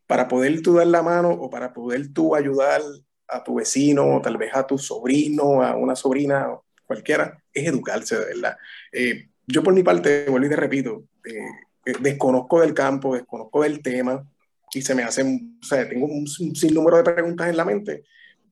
[0.06, 2.80] para poder tú dar la mano o para poder tú ayudar
[3.28, 6.48] a tu vecino, o tal vez a tu sobrino, a una sobrina,
[6.84, 8.56] cualquiera, es educarse, verdad.
[8.90, 11.38] Eh, yo por mi parte, vuelvo y te repito, eh,
[11.84, 14.24] eh, desconozco del campo, desconozco del tema
[14.72, 18.04] y se me hacen, o sea, tengo un, sinnúmero de preguntas en la mente,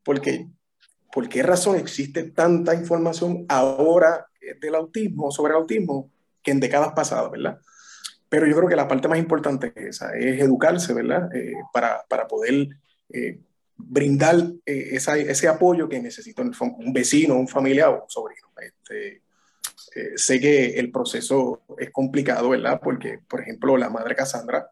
[0.05, 0.49] porque
[1.12, 4.26] ¿por qué razón existe tanta información ahora
[4.61, 6.11] del autismo, sobre el autismo,
[6.43, 7.59] que en décadas pasadas, ¿verdad?
[8.28, 11.34] Pero yo creo que la parte más importante es esa, es educarse, ¿verdad?
[11.34, 12.68] Eh, para, para, poder
[13.76, 18.49] brindar esa, ese apoyo que necesita un, vecino, un familiar o un sobrino.
[18.61, 19.22] Este,
[19.95, 22.80] eh, sé que el proceso es complicado, ¿verdad?
[22.82, 24.70] Porque, por ejemplo, la madre Cassandra,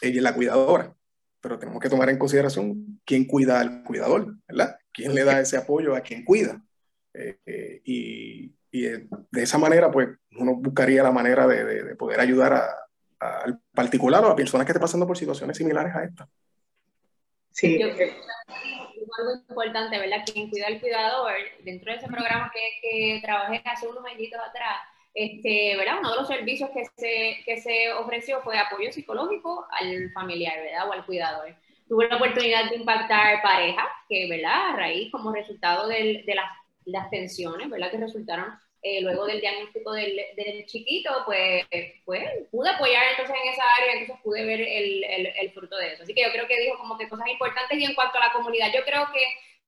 [0.00, 0.94] ella es la cuidadora,
[1.40, 4.76] pero tenemos que tomar en consideración quién cuida al cuidador, ¿verdad?
[4.92, 6.62] ¿Quién le da ese apoyo a quien cuida?
[7.14, 12.20] Eh, eh, y, y, de esa manera, pues, uno buscaría la manera de, de, poder
[12.20, 12.62] ayudar
[13.18, 16.28] al particular o a personas que estén pasando por situaciones similares a esta.
[17.52, 17.78] Sí.
[17.80, 17.86] Yo,
[19.18, 20.24] algo importante, ¿verdad?
[20.24, 24.76] Quien cuida al cuidador, dentro de ese programa que, que trabajé hace unos añitos atrás,
[25.16, 25.96] este, ¿verdad?
[26.00, 30.88] Uno de los servicios que se, que se ofreció fue apoyo psicológico al familiar, ¿verdad?
[30.88, 31.56] O al cuidador.
[31.88, 34.70] Tuve la oportunidad de impactar parejas que, ¿verdad?
[34.70, 36.50] A raíz, como resultado de, de las,
[36.84, 37.90] las, tensiones, ¿verdad?
[37.90, 41.64] Que resultaron eh, luego del diagnóstico del, del, chiquito, pues,
[42.04, 45.92] pues pude apoyar entonces en esa área, entonces pude ver el, el, el fruto de
[45.92, 46.02] eso.
[46.02, 48.32] Así que yo creo que dijo como que cosas importantes y en cuanto a la
[48.32, 49.20] comunidad, yo creo que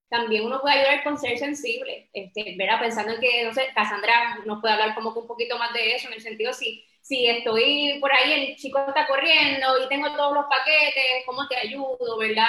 [0.09, 2.81] también uno puede ayudar con ser sensible, este, ¿verdad?
[2.81, 5.95] Pensando en que, no sé, Cassandra nos puede hablar como que un poquito más de
[5.95, 10.15] eso, en el sentido, si, si estoy por ahí, el chico está corriendo y tengo
[10.17, 12.47] todos los paquetes, ¿cómo te ayudo, verdad?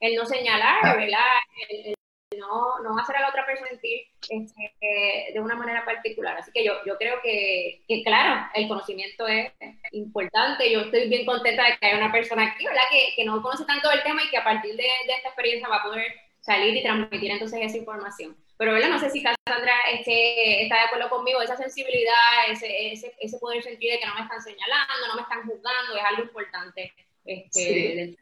[0.00, 0.96] El, no señalar, ah.
[0.96, 1.26] ¿verdad?
[1.68, 1.94] El,
[2.40, 6.36] no, no hacer a la otra persona sentir este, de una manera particular.
[6.36, 9.52] Así que yo, yo creo que, que, claro, el conocimiento es
[9.92, 10.70] importante.
[10.72, 12.82] Yo estoy bien contenta de que haya una persona aquí, ¿verdad?
[12.90, 15.68] Que, que no conoce tanto el tema y que a partir de, de esta experiencia
[15.68, 16.06] va a poder
[16.40, 18.36] salir y transmitir entonces esa información.
[18.56, 18.90] Pero ¿verdad?
[18.90, 23.62] no sé si Cassandra este, está de acuerdo conmigo, esa sensibilidad, ese, ese, ese, poder
[23.62, 26.92] sentir de que no me están señalando, no me están juzgando, es algo importante.
[27.24, 28.18] Este,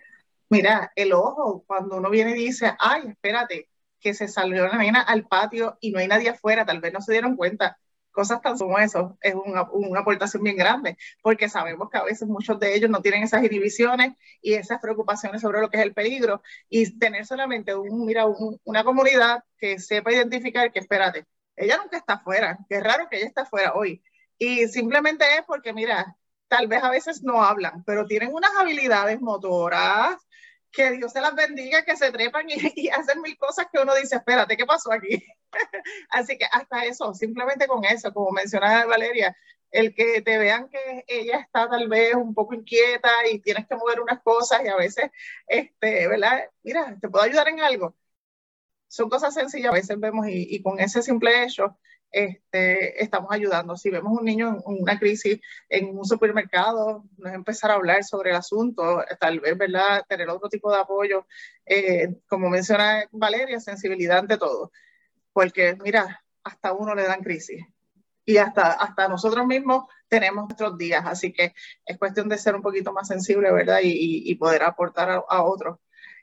[0.50, 3.68] Mira, el ojo, cuando uno viene y dice, ay, espérate,
[4.00, 7.00] que se salió la nena al patio y no hay nadie afuera, tal vez no
[7.00, 7.78] se dieron cuenta.
[8.10, 12.26] Cosas tan como eso es una, una, aportación bien grande, porque sabemos que a veces
[12.26, 15.94] muchos de ellos no tienen esas inhibiciones y esas preocupaciones sobre lo que es el
[15.94, 18.26] peligro, y tener solamente un, mira,
[18.64, 23.18] una comunidad que sepa identificar que, espérate, ella nunca está afuera, que es raro que
[23.18, 24.02] ella esté afuera hoy,
[24.38, 26.16] y simplemente es porque, mira,
[26.48, 30.16] tal vez a veces no hablan, pero tienen unas habilidades motoras,
[30.70, 34.16] que Dios se las bendiga, que se trepan y, hacen mil cosas que uno dice,
[34.16, 35.24] espérate, ¿qué pasó aquí?
[36.10, 39.36] Así que hasta eso, simplemente con eso, como mencionaba Valeria,
[39.70, 43.76] el que te vean que ella está tal vez un poco inquieta y tienes que
[43.76, 45.10] mover unas cosas y a veces,
[45.46, 46.44] este, ¿verdad?
[46.62, 47.94] Mira, ¿te puedo ayudar en algo?
[48.88, 51.78] Son cosas sencillas, a veces vemos y, y con ese simple hecho
[52.10, 53.76] este, estamos ayudando.
[53.76, 58.04] Si vemos un niño en una crisis en un supermercado, no es empezar a hablar
[58.04, 61.26] sobre el asunto, tal vez, ¿verdad?, tener otro tipo de apoyo.
[61.66, 64.72] Eh, como menciona Valeria, sensibilidad ante todo.
[65.32, 67.64] Porque, mira, hasta uno le dan crisis.
[68.24, 71.04] Y hasta, hasta nosotros mismos tenemos nuestros días.
[71.06, 71.54] Así que
[71.86, 73.80] es cuestión de ser un poquito más sensible, ¿verdad?
[73.82, 75.78] Y, poder aportar a, a otros.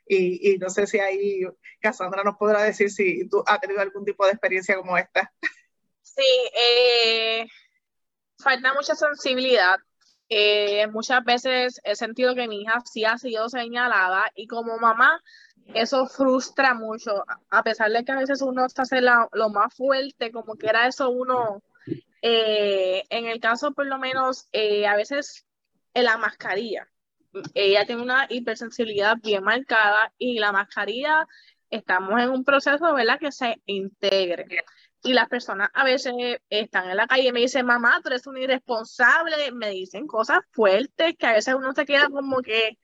[0.08, 1.42] Y, y, no sé si ahí
[1.80, 5.32] Cassandra nos podrá decir si tú has tenido algún tipo de experiencia como esta.
[6.16, 7.46] Sí, eh,
[8.38, 9.76] falta mucha sensibilidad.
[10.28, 15.22] Eh, muchas veces he sentido que mi hija sí ha sido señalada y como mamá
[15.74, 20.32] eso frustra mucho, a pesar de que a veces uno se hace lo más fuerte,
[20.32, 21.62] como que era eso uno,
[22.22, 25.44] eh, en el caso por lo menos, a veces
[25.94, 26.88] en la mascarilla,
[27.54, 31.26] ella tiene una hipersensibilidad bien marcada y la mascarilla,
[31.70, 33.18] estamos en un proceso, ¿verdad?
[33.18, 34.46] Que se integre
[35.02, 36.14] y las personas a veces
[36.50, 40.40] están en la calle y me dicen, mamá, tú eres un irresponsable, me dicen cosas
[40.50, 42.78] fuertes que a veces uno se queda como que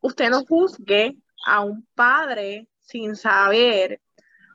[0.00, 1.16] usted no juzgue
[1.46, 4.00] a un padre sin saber.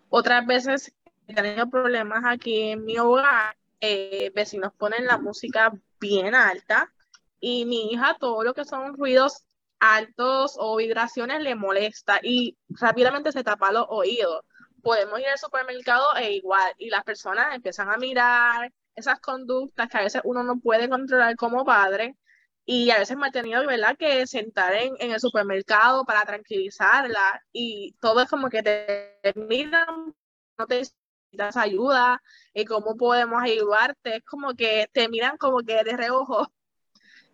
[0.09, 0.93] Otras veces
[1.27, 6.91] he tenido problemas aquí en mi hogar, eh, vecinos ponen la música bien alta
[7.39, 9.43] y mi hija todo lo que son ruidos
[9.79, 14.43] altos o vibraciones le molesta y rápidamente se tapa los oídos
[14.81, 19.97] podemos ir al supermercado e igual, y las personas empiezan a mirar esas conductas que
[19.97, 22.15] a veces uno no puede controlar como padre,
[22.65, 23.95] y a veces me ha tenido ¿verdad?
[23.97, 30.15] que sentar en, en el supermercado para tranquilizarla, y todo es como que te miran,
[30.57, 32.21] no te necesitas ayuda,
[32.53, 36.51] y cómo podemos ayudarte, es como que te miran como que de reojo,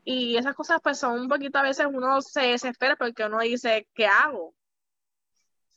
[0.05, 3.87] y esas cosas pues son un poquito a veces uno se desespera porque uno dice,
[3.93, 4.53] ¿qué hago?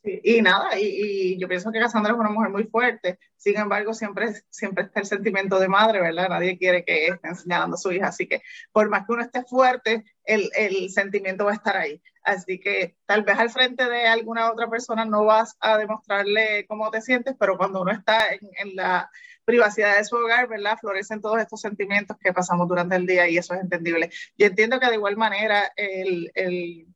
[0.07, 4.35] Y nada, y, yo pienso que Cassandra es una mujer muy fuerte, sin embargo, siempre,
[4.51, 6.29] siempre está el sentimiento de madre, ¿verdad?
[6.29, 8.43] Nadie quiere que esté señalando a su hija, así que
[8.73, 12.01] por más que uno esté fuerte, el, el, sentimiento va a estar ahí.
[12.23, 16.91] Así que tal vez al frente de alguna otra persona no vas a demostrarle cómo
[16.91, 19.11] te sientes, pero cuando uno está en, en la
[19.45, 20.77] privacidad de su hogar, ¿verdad?
[20.79, 24.11] Florecen todos estos sentimientos que pasamos durante el día y eso es entendible.
[24.37, 26.87] Yo entiendo que de igual manera el, el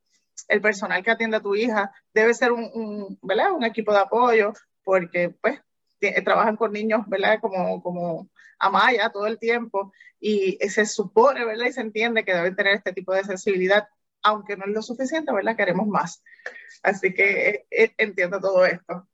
[0.48, 3.52] el personal que atiende a tu hija debe ser un, ¿verdad?
[3.52, 4.52] un equipo de apoyo,
[4.84, 5.60] porque pues
[6.24, 7.38] trabajan con niños, ¿verdad?
[7.40, 8.28] Como, como
[8.58, 11.66] a Maya todo el tiempo y se supone, ¿verdad?
[11.66, 13.88] Y se entiende que deben tener este tipo de sensibilidad,
[14.22, 15.56] aunque no es lo suficiente, ¿verdad?
[15.56, 16.22] Queremos más.
[16.82, 19.08] Así que eh, eh, entiendo todo esto.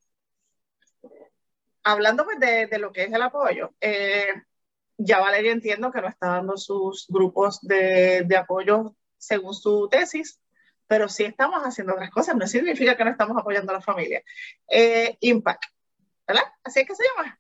[1.83, 4.29] Hablando pues, de, de, lo que es el apoyo, eh,
[4.99, 10.41] ya Valeria entiendo que no está dando sus grupos de, de apoyo según su tesis,
[10.87, 14.23] pero sí estamos haciendo otras cosas, no significa que no estamos apoyando a la familia.
[14.69, 15.65] Eh, Impact,
[16.27, 16.45] ¿verdad?
[16.63, 17.39] Así es que se llama.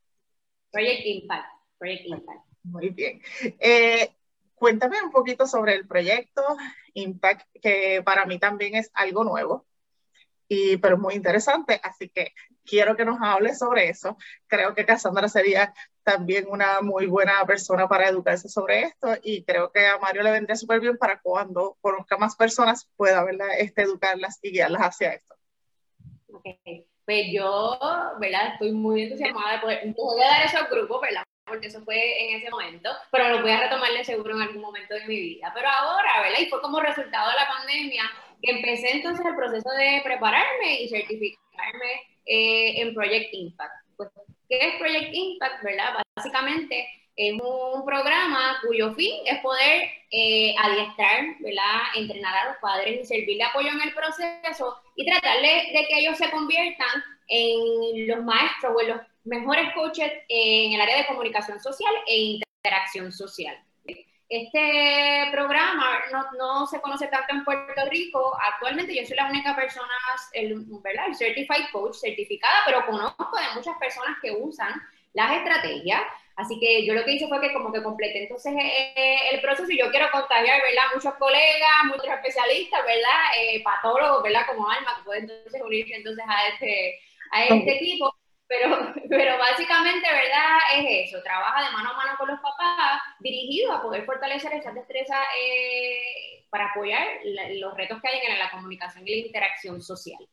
[0.70, 1.46] Project Impact.
[1.78, 2.40] Project Impact.
[2.64, 3.22] Muy bien.
[3.60, 4.10] Eh,
[4.54, 6.42] cuéntame un poquito sobre el proyecto
[6.94, 9.66] Impact, que para mí también es algo nuevo
[10.48, 12.32] y, pero muy interesante, así que
[12.64, 14.16] quiero que nos hable sobre eso.
[14.46, 15.72] Creo que Cassandra sería
[16.06, 20.30] también una muy buena persona para educarse sobre esto y creo que a Mario le
[20.30, 23.48] vendría súper bien para cuando conozca más personas pueda ¿verdad?
[23.58, 25.34] Este, educarlas y guiarlas hacia esto.
[26.32, 26.86] Okay.
[27.04, 27.76] Pues yo,
[28.20, 28.52] ¿verdad?
[28.52, 31.24] Estoy muy entusiasmada de poder, voy a dar esos grupos, ¿verdad?
[31.44, 34.62] Porque eso fue en ese momento, pero lo voy a retomar de seguro en algún
[34.62, 35.50] momento de mi vida.
[35.54, 36.38] Pero ahora, ¿verdad?
[36.40, 38.04] Y fue como resultado de la pandemia,
[38.40, 41.92] que empecé entonces el proceso de prepararme y certificarme
[42.26, 43.74] eh, en Project Impact.
[43.96, 44.10] Pues,
[44.48, 45.62] ¿Qué es Project Impact?
[45.62, 46.04] ¿verdad?
[46.16, 51.80] Básicamente es un programa cuyo fin es poder eh, adiestrar, ¿verdad?
[51.94, 56.18] entrenar a los padres y servirle apoyo en el proceso y tratarle de que ellos
[56.18, 61.58] se conviertan en los maestros o en los mejores coaches en el área de comunicación
[61.58, 63.56] social e interacción social.
[64.28, 68.36] Este programa no, no, se conoce tanto en Puerto Rico.
[68.52, 69.92] Actualmente yo soy la única persona,
[70.32, 71.06] el, ¿verdad?
[71.08, 74.72] El Certified Coach certificada, pero conozco de muchas personas que usan
[75.12, 76.02] las estrategias.
[76.34, 79.70] Así que yo lo que hice fue que como que completé entonces eh, el proceso
[79.70, 80.82] y yo quiero contagiar, ¿verdad?
[80.94, 83.20] Muchos colegas, muchos especialistas, ¿verdad?
[83.38, 84.46] Eh, patólogos, ¿verdad?
[84.46, 87.00] Como Alma, que pueden entonces unirse entonces a este,
[87.30, 88.14] a este equipo
[88.48, 90.58] pero, pero básicamente, ¿verdad?
[90.76, 94.74] Es eso, trabaja de mano a mano con los papás, dirigido a poder fortalecer esas
[94.74, 97.06] destrezas eh, para apoyar
[97.54, 100.28] los retos que hay en la comunicación y la interacción social.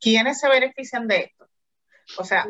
[0.00, 1.48] ¿Quiénes se benefician de esto?
[2.18, 2.46] O sea,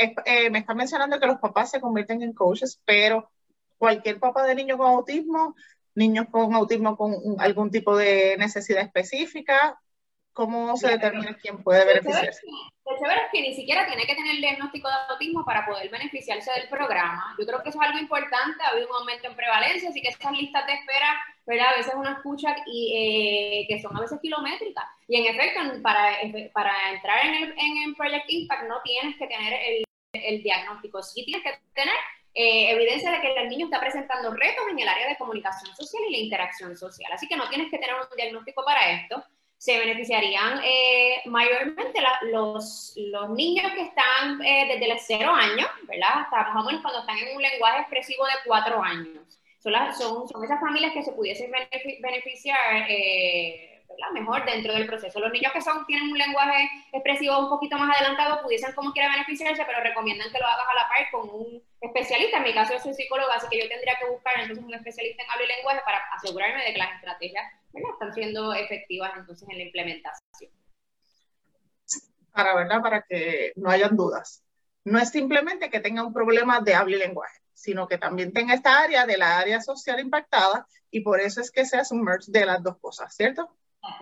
[0.00, 3.30] eh, eh, me están mencionando que los papás se convierten en coaches, pero
[3.76, 5.54] cualquier papá de niño con autismo,
[5.94, 9.78] niños con autismo con algún tipo de necesidad específica,
[10.36, 12.46] ¿Cómo se determina quién puede beneficiarse?
[12.84, 15.88] Lo chévere es que ni siquiera tiene que tener el diagnóstico de autismo para poder
[15.88, 17.34] beneficiarse del programa.
[17.38, 20.08] Yo creo que eso es algo importante, ha habido un aumento en prevalencia, así que
[20.08, 21.16] estas listas de espera,
[21.46, 21.68] ¿verdad?
[21.72, 24.84] A veces uno escucha y, eh, que son a veces kilométricas.
[25.08, 26.18] Y en efecto, para,
[26.52, 31.24] para entrar en el en Project Impact no tienes que tener el, el diagnóstico, sí
[31.24, 31.96] tienes que tener
[32.34, 36.02] eh, evidencia de que el niño está presentando retos en el área de comunicación social
[36.10, 37.10] y la interacción social.
[37.10, 39.24] Así que no tienes que tener un diagnóstico para esto
[39.58, 42.00] se beneficiarían eh, mayormente
[42.30, 46.20] los, los niños que están eh, desde los cero años, ¿verdad?
[46.22, 49.40] Hasta más o menos cuando están en un lenguaje expresivo de cuatro años.
[49.58, 51.50] Son, son, son esas familias que se pudiesen
[52.00, 53.75] beneficiar eh,
[54.12, 55.20] mejor dentro del proceso.
[55.20, 59.10] Los niños que son, tienen un lenguaje expresivo un poquito más adelantado pudiesen como quiera
[59.10, 62.38] beneficiarse, pero recomiendan que lo hagas a la par con un especialista.
[62.38, 65.22] En mi caso yo soy psicóloga, así que yo tendría que buscar entonces un especialista
[65.22, 67.44] en habla y lenguaje para asegurarme de que las estrategias
[67.74, 70.50] están siendo efectivas entonces en la implementación.
[72.32, 72.82] Para, ¿verdad?
[72.82, 74.42] Para que no hayan dudas.
[74.84, 78.54] No es simplemente que tenga un problema de habla y lenguaje, sino que también tenga
[78.54, 82.30] esta área de la área social impactada y por eso es que se hace merge
[82.30, 83.56] de las dos cosas, ¿cierto?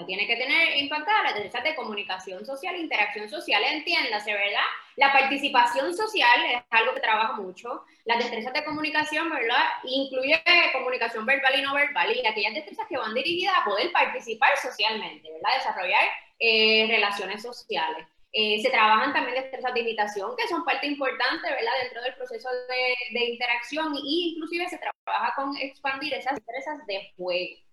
[0.06, 4.64] Tiene que tener impactada las destrezas de comunicación social, interacción social, entiéndase, ¿verdad?
[4.96, 7.84] La participación social es algo que trabaja mucho.
[8.04, 9.64] Las destrezas de comunicación, ¿verdad?
[9.84, 14.56] Incluye comunicación verbal y no verbal y aquellas destrezas que van dirigidas a poder participar
[14.56, 15.58] socialmente, ¿verdad?
[15.58, 16.02] Desarrollar
[16.38, 18.06] eh, relaciones sociales.
[18.32, 21.72] Eh, se trabajan también destrezas de imitación, que son parte importante, ¿verdad?
[21.82, 27.12] Dentro del proceso de, de interacción e inclusive se trabaja con expandir esas destrezas de
[27.16, 27.63] juego.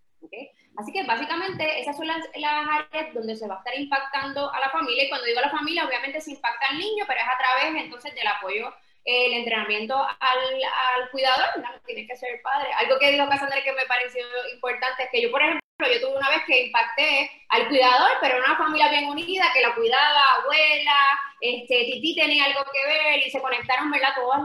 [0.77, 4.69] Así que básicamente esas son las, áreas donde se va a estar impactando a la
[4.69, 7.37] familia y cuando digo a la familia obviamente se impacta al niño, pero es a
[7.37, 11.69] través entonces del apoyo, el entrenamiento al, al cuidador, ¿no?
[11.85, 12.69] tiene que ser padre.
[12.73, 16.17] Algo que dijo Cassandra que me pareció importante es que yo, por ejemplo, yo tuve
[16.17, 20.21] una vez que impacté al cuidador, pero era una familia bien unida, que la cuidaba,
[20.41, 20.97] abuela,
[21.41, 24.09] este, Titi tenía algo que ver y se conectaron, ¿verdad?
[24.15, 24.41] Todas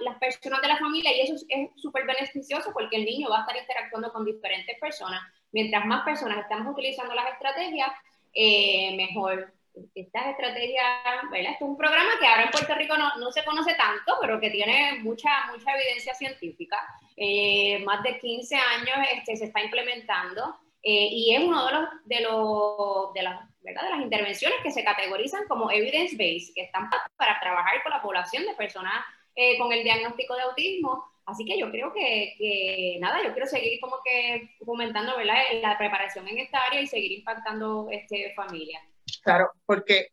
[0.00, 3.40] las personas de la familia y eso es súper beneficioso porque el niño va a
[3.42, 5.22] estar interactuando con diferentes personas.
[5.52, 7.90] Mientras más personas estamos utilizando las estrategias,
[8.34, 9.52] eh, mejor.
[9.94, 10.84] Estas estrategias,
[11.30, 11.52] ¿verdad?
[11.52, 14.40] Esto es un programa que ahora en Puerto Rico no, no se conoce tanto, pero
[14.40, 16.76] que tiene mucha, mucha evidencia científica.
[17.16, 21.88] Eh, más de 15 años este, se está implementando eh, y es uno de los,
[22.04, 23.84] de, los, de, las, ¿verdad?
[23.84, 28.44] de las intervenciones que se categorizan como evidence-based, que están para trabajar con la población
[28.44, 29.04] de personas
[29.34, 31.04] eh, con el diagnóstico de autismo.
[31.26, 35.38] Así que yo creo que, que, nada, yo quiero seguir como que fomentando ¿verdad?
[35.62, 38.82] la preparación en esta área y seguir impactando este, familias.
[39.24, 40.08] Claro, porque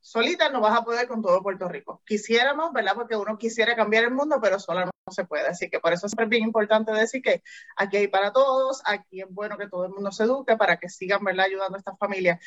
[0.00, 2.02] solita no vas a poder con todo Puerto Rico.
[2.06, 2.94] Quisiéramos, ¿verdad?
[2.94, 5.48] Porque uno quisiera cambiar el mundo, pero sola no se puede.
[5.48, 7.42] Así que por eso es bien importante decir que
[7.76, 10.90] aquí hay para todos, aquí es bueno que todo el mundo se eduque para que
[10.90, 11.46] sigan, ¿verdad?
[11.46, 12.38] Ayudando a estas familias.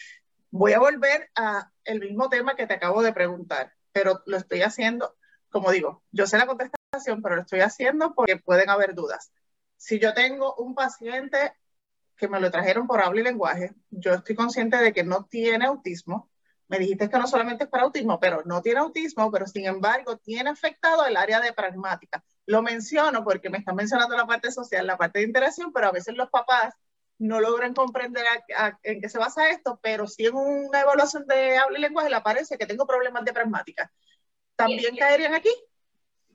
[0.52, 4.62] Voy a volver a el mismo tema que te acabo de preguntar, pero lo estoy
[4.62, 5.16] haciendo,
[5.50, 9.32] como digo, yo sé la contestación, pero lo estoy haciendo porque pueden haber dudas.
[9.78, 11.54] Si yo tengo un paciente
[12.22, 15.66] que me lo trajeron por habla y lenguaje, yo estoy consciente de que no tiene
[15.66, 16.30] autismo,
[16.68, 20.18] me dijiste que no solamente es para autismo, pero no tiene autismo, pero sin embargo
[20.18, 22.24] tiene afectado el área de pragmática.
[22.46, 25.92] Lo menciono porque me están mencionando la parte social, la parte de interacción, pero a
[25.92, 26.76] veces los papás
[27.18, 28.24] no logran comprender
[28.84, 32.18] en qué se basa esto, pero si en una evaluación de habla y lenguaje le
[32.18, 33.92] aparece que tengo problemas de pragmática.
[34.56, 35.50] ¿También caerían aquí?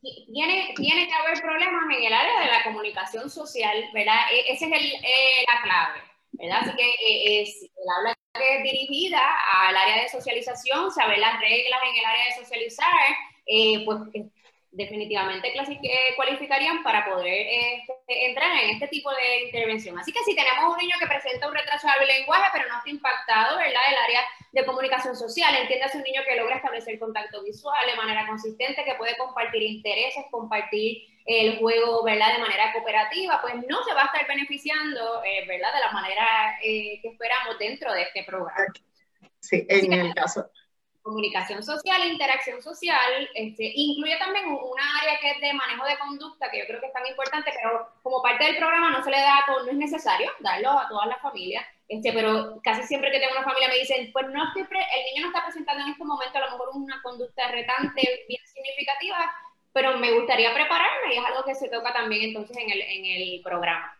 [0.02, 4.32] Tiene, tiene que haber problemas en el área de la comunicación social, ¿verdad?
[4.32, 6.00] E, esa es el, eh, la clave,
[6.32, 6.58] ¿verdad?
[6.62, 9.20] Así que eh, es, el habla es dirigida
[9.52, 13.16] al área de socialización, saber las reglas en el área de socializar,
[13.46, 13.98] eh, pues
[14.76, 15.52] definitivamente
[16.16, 19.98] cualificarían para poder este, entrar en este tipo de intervención.
[19.98, 22.90] Así que si tenemos un niño que presenta un retraso de lenguaje, pero no está
[22.90, 23.80] impactado, ¿verdad?
[23.88, 24.20] El área
[24.52, 28.94] de comunicación social, entiéndase un niño que logra establecer contacto visual de manera consistente, que
[28.94, 32.34] puede compartir intereses, compartir el juego, ¿verdad?
[32.34, 35.72] De manera cooperativa, pues no se va a estar beneficiando, eh, ¿verdad?
[35.74, 38.66] De la manera eh, que esperamos dentro de este programa.
[39.40, 40.50] Sí, en el caso
[41.06, 46.50] comunicación social, interacción social, este, incluye también una área que es de manejo de conducta,
[46.50, 49.18] que yo creo que es tan importante, pero como parte del programa no se le
[49.18, 53.12] da a todo, no es necesario darlo a todas las familias, este, pero casi siempre
[53.12, 55.92] que tengo una familia me dicen, pues no estoy el niño no está presentando en
[55.92, 59.32] este momento a lo mejor una conducta retante bien significativa,
[59.72, 63.04] pero me gustaría prepararme y es algo que se toca también entonces en el, en
[63.04, 63.96] el programa.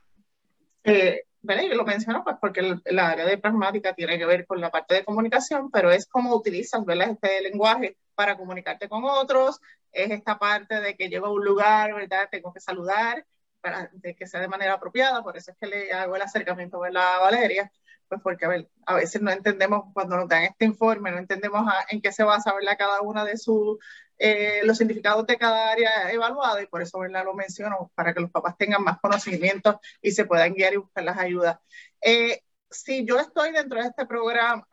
[0.83, 4.71] Eh, y lo menciono pues porque el, área de pragmática tiene que ver con la
[4.71, 7.11] parte de comunicación, pero es cómo utilizas ¿verdad?
[7.11, 9.61] este lenguaje para comunicarte con otros,
[9.93, 12.29] es esta parte de que llego a un lugar, ¿verdad?
[12.31, 13.25] Tengo que saludar
[13.61, 16.83] para de que sea de manera apropiada, por eso es que le hago el acercamiento
[16.83, 17.71] a Valeria,
[18.09, 21.67] pues porque a, ver, a veces no entendemos, cuando nos dan este informe, no entendemos
[21.89, 22.77] en qué se basa ¿verdad?
[22.79, 23.79] cada una de sus
[24.19, 27.25] eh, los significados de cada área evaluada y por eso ¿verdad?
[27.25, 31.05] lo menciono, para que los papás tengan más conocimientos y se puedan guiar y buscar
[31.05, 31.59] las ayudas.
[32.01, 34.67] Eh, si yo estoy dentro de este programa,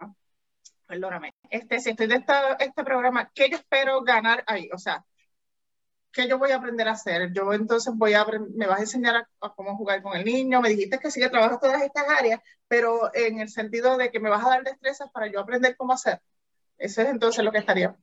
[0.85, 4.69] perdóname, este, si estoy dentro de este programa, ¿qué yo espero ganar ahí?
[4.73, 5.05] O sea,
[6.11, 7.33] ¿qué yo voy a aprender a hacer?
[7.33, 8.25] Yo entonces voy a
[8.55, 11.29] me vas a enseñar a, cómo jugar con el niño, me dijiste que sí que
[11.29, 15.09] trabajas todas estas áreas, pero en el sentido de que me vas a dar destrezas
[15.11, 16.21] para yo aprender cómo hacer.
[16.77, 17.95] Eso es entonces lo que estaría.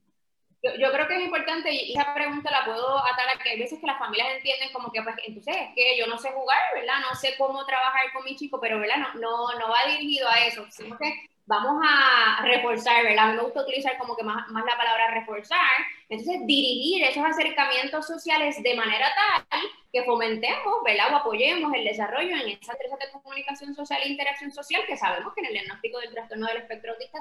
[0.63, 3.79] Yo, creo que es importante, y esa pregunta la puedo atar a que hay veces
[3.81, 7.01] que las familias entienden como que, pues, entonces es que yo no sé jugar, ¿verdad?
[7.09, 8.97] No sé cómo trabajar con mi chico, pero, ¿verdad?
[9.15, 10.67] No, no, no va dirigido a eso,
[10.99, 13.35] que vamos a reforzar, ¿verdad?
[13.35, 15.59] Me gusta utilizar como que más, más la palabra reforzar.
[16.09, 19.61] Entonces, dirigir esos acercamientos sociales de manera tal
[19.93, 21.13] que fomentemos, ¿verdad?
[21.13, 25.35] O apoyemos el desarrollo en esa destrezas de comunicación social e interacción social que sabemos
[25.35, 27.19] que en el diagnóstico del trastorno del espectro autista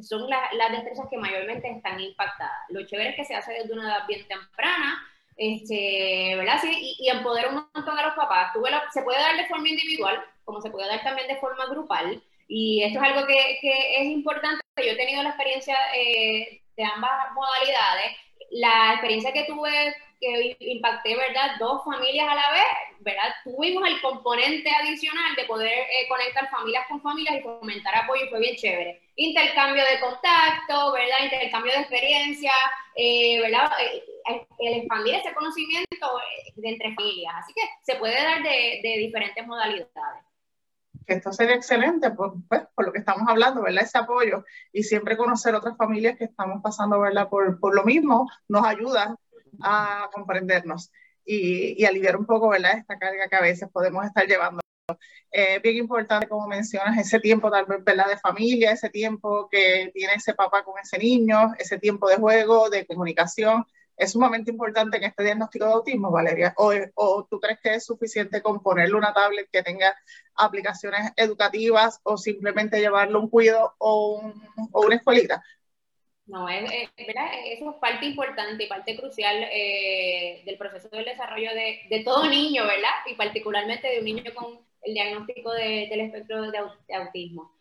[0.00, 2.66] son las destrezas que mayormente están impactadas.
[2.68, 5.02] Lo chévere es que se hace desde una edad bien temprana,
[5.36, 6.60] este, ¿verdad?
[6.60, 8.52] Sí, y, y un montón a los papás.
[8.92, 12.22] se puede dar de forma individual, como se puede dar también de forma grupal.
[12.48, 14.62] Y esto es algo que, que es importante.
[14.76, 18.16] Yo he tenido la experiencia eh, de ambas modalidades.
[18.50, 21.56] La experiencia que tuve, que impacté, ¿verdad?
[21.58, 23.34] Dos familias a la vez, ¿verdad?
[23.44, 28.40] Tuvimos el componente adicional de poder eh, conectar familias con familias y fomentar apoyo, fue
[28.40, 29.00] bien chévere.
[29.16, 31.24] Intercambio de contacto, ¿verdad?
[31.24, 32.52] Intercambio de experiencia,
[32.96, 33.70] eh, ¿verdad?
[34.58, 36.20] el expandir ese conocimiento
[36.56, 37.34] de entre familias.
[37.38, 40.31] Así que se puede dar de, de diferentes modalidades
[41.06, 43.84] esto sería excelente por, pues, por lo que estamos hablando, ¿verdad?
[43.84, 47.28] Ese apoyo y siempre conocer otras familias que estamos pasando, ¿verdad?
[47.28, 49.16] Por, por lo mismo nos ayuda
[49.62, 50.90] a comprendernos
[51.24, 52.78] y, y, aliviar un poco, ¿verdad?
[52.78, 54.62] Esta carga que a veces podemos estar llevando.
[55.30, 58.08] Eh, bien importante, como mencionas, ese tiempo tal vez, ¿verdad?
[58.08, 62.68] De familia, ese tiempo que tiene ese papá con ese niño, ese tiempo de juego,
[62.68, 63.64] de comunicación,
[63.96, 66.54] es sumamente importante en este diagnóstico de autismo, Valeria?
[66.56, 69.94] ¿O, ¿O, tú crees que es suficiente con ponerle una tablet que tenga
[70.34, 74.32] aplicaciones educativas o simplemente llevarlo un cuido o,
[74.72, 75.42] o una escuelita?
[76.26, 76.62] No, es,
[76.96, 77.26] ¿verdad?
[77.46, 82.28] eso es parte importante y parte crucial eh, del proceso del desarrollo de, de, todo
[82.28, 82.90] niño, ¿verdad?
[83.06, 86.58] Y particularmente de un niño con el diagnóstico de, del espectro de,
[86.94, 87.52] autismo.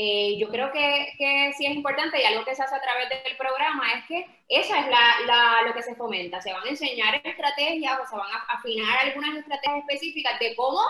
[0.00, 3.08] Eh, yo creo que, que, sí es importante y algo que se hace a través
[3.08, 6.40] del programa es que esa es la, la, lo que se fomenta.
[6.40, 10.80] Se van a enseñar estrategias o se van a afinar algunas estrategias específicas de cómo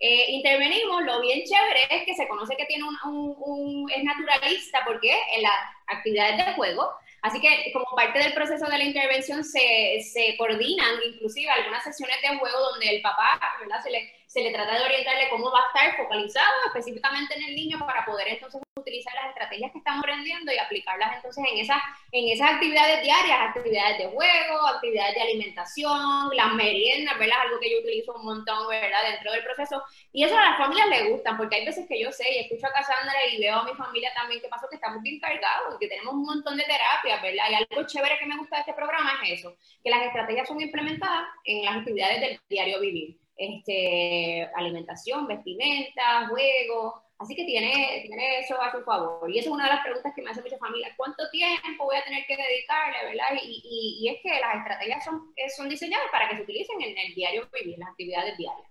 [0.00, 1.04] eh, intervenimos.
[1.04, 5.16] Lo bien chévere es que se conoce que tiene un, un, un, es naturalista porque
[5.36, 6.90] en las actividades de juego
[7.26, 12.16] Así que como parte del proceso de la intervención se, se coordinan inclusive algunas sesiones
[12.22, 13.82] de juego donde el papá ¿verdad?
[13.82, 17.56] Se, le, se le trata de orientarle cómo va a estar focalizado específicamente en el
[17.56, 21.80] niño para poder entonces utilizar las estrategias que estamos aprendiendo y aplicarlas entonces en esas,
[22.12, 27.38] en esas actividades diarias, actividades de juego, actividades de alimentación, las meriendas, ¿verdad?
[27.44, 29.08] Algo que yo utilizo un montón, ¿verdad?
[29.10, 29.82] Dentro del proceso.
[30.12, 32.66] Y eso a las familias les gusta, porque hay veces que yo sé y escucho
[32.66, 35.88] a Cassandra y veo a mi familia también que pasó que estamos bien cargados, que
[35.88, 37.50] tenemos un montón de terapias, ¿verdad?
[37.52, 40.60] Y algo chévere que me gusta de este programa es eso, que las estrategias son
[40.60, 43.25] implementadas en las actividades del diario vivir.
[43.36, 49.30] Este, alimentación, vestimenta, juego, Así que tiene, tiene eso a su favor.
[49.30, 50.92] Y esa es una de las preguntas que me hace muchas familias.
[50.96, 53.08] ¿Cuánto tiempo voy a tener que dedicarle?
[53.08, 53.40] ¿verdad?
[53.42, 57.14] Y, y, es que las estrategias son, son diseñadas para que se utilicen en el
[57.14, 58.68] diario vivir, en las actividades diarias.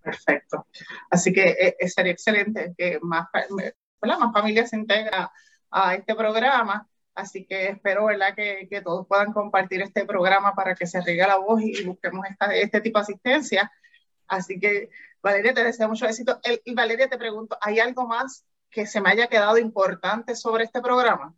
[0.00, 0.66] Perfecto.
[1.10, 3.26] Así que eh, eh, sería excelente que más,
[4.00, 5.26] más familias se integren
[5.70, 6.88] a este programa.
[7.14, 8.34] Así que espero ¿verdad?
[8.34, 12.24] Que, que, todos puedan compartir este programa para que se riegue la voz y, busquemos
[12.30, 13.72] esta, este tipo de asistencia.
[14.32, 14.88] Así que
[15.22, 16.40] Valeria, te deseo mucho éxito.
[16.64, 20.80] y Valeria, te pregunto, ¿hay algo más que se me haya quedado importante sobre este
[20.80, 21.34] programa?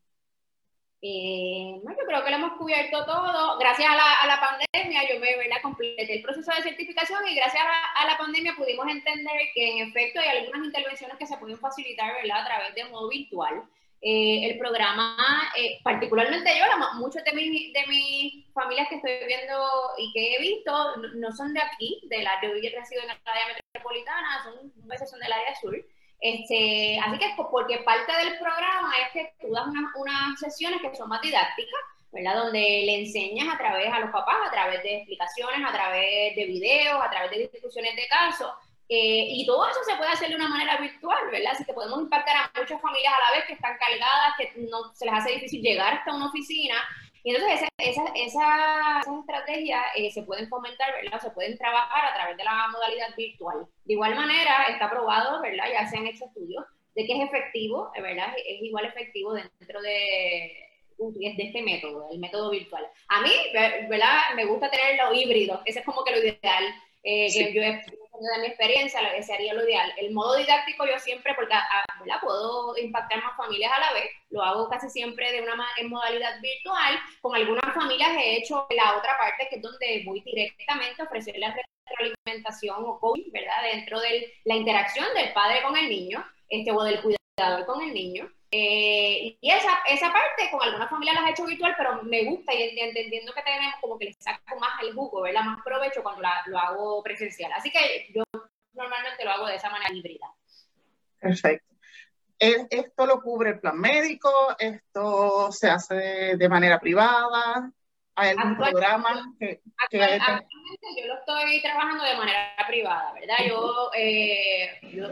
[1.02, 3.58] Eh, yo creo que lo hemos cubierto todo.
[3.58, 5.60] Gracias a la, a la pandemia, yo me ¿verdad?
[5.60, 9.88] completé el proceso de certificación y gracias a, a, la pandemia pudimos entender que en
[9.88, 12.42] efecto hay algunas intervenciones que se pueden facilitar ¿verdad?
[12.42, 13.64] a través de modo virtual.
[14.06, 15.16] Eh, el programa,
[15.56, 16.64] eh, particularmente yo,
[16.96, 19.56] muchos de, mis de mis familias que estoy viendo
[19.96, 23.18] y que he visto no, son de aquí, de la, yo he crecido en la
[23.24, 25.74] área metropolitana, son, veces son del área sur.
[26.20, 31.08] Este, así que porque parte del programa es que tú das unas sesiones que son
[31.08, 31.80] más didácticas,
[32.12, 32.44] ¿verdad?
[32.44, 36.44] Donde le enseñas a través a los papás, a través de explicaciones, a través de
[36.44, 38.52] videos, a través de discusiones de casos,
[38.88, 41.52] eh, y todo eso se puede hacer de una manera virtual, ¿verdad?
[41.52, 44.94] Así que podemos impactar a muchas familias a la vez que están cargadas, que no
[44.94, 46.74] se les hace difícil llegar hasta una oficina.
[47.22, 51.18] Y entonces esas esa, esa, esa estrategias eh, se pueden fomentar, ¿verdad?
[51.20, 53.66] Se pueden trabajar a través de la modalidad virtual.
[53.86, 55.64] De igual manera, está probado, ¿verdad?
[55.72, 56.64] Ya se han hecho estudios
[56.94, 58.34] de que es efectivo, ¿verdad?
[58.36, 60.52] Es igual efectivo dentro de,
[60.98, 62.86] de este método, el método virtual.
[63.08, 63.32] A mí,
[63.88, 64.20] ¿verdad?
[64.36, 66.64] Me gusta tener lo híbrido, ese es como que lo ideal.
[67.02, 67.62] Eh, que yo
[68.20, 69.92] de mi experiencia, lo que sería lo ideal.
[69.96, 71.54] El modo didáctico yo siempre, porque
[72.00, 72.20] ¿verdad?
[72.22, 76.40] puedo impactar más familias a la vez, lo hago casi siempre de una en modalidad
[76.40, 76.98] virtual.
[77.20, 81.54] Con algunas familias he hecho la otra parte, que es donde voy directamente a ofrecerles
[81.86, 83.62] retroalimentación o coaching, ¿verdad?
[83.72, 87.92] Dentro de la interacción del padre con el niño, este, o del cuidador con el
[87.92, 88.30] niño.
[88.56, 92.54] Eh, y esa, esa parte con algunas familias las he hecho virtual, pero me gusta
[92.54, 95.42] y entendiendo que tenemos como que le saco más el jugo, ¿verdad?
[95.42, 97.50] Más provecho cuando la, lo hago presencial.
[97.50, 98.22] Así que yo
[98.72, 100.32] normalmente lo hago de esa manera híbrida.
[101.18, 101.74] Perfecto.
[102.38, 104.30] ¿Esto lo cubre el plan médico?
[104.56, 107.72] ¿Esto se hace de manera privada?
[108.14, 113.36] ¿Hay algún programa que, actualmente yo lo estoy trabajando de manera privada, ¿verdad?
[113.48, 115.08] Yo, eh, yo,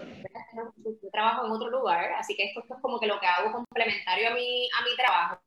[1.10, 4.34] trabajo en otro lugar, así que esto, es como que lo que hago complementario a
[4.34, 5.40] mi, a mi trabajo.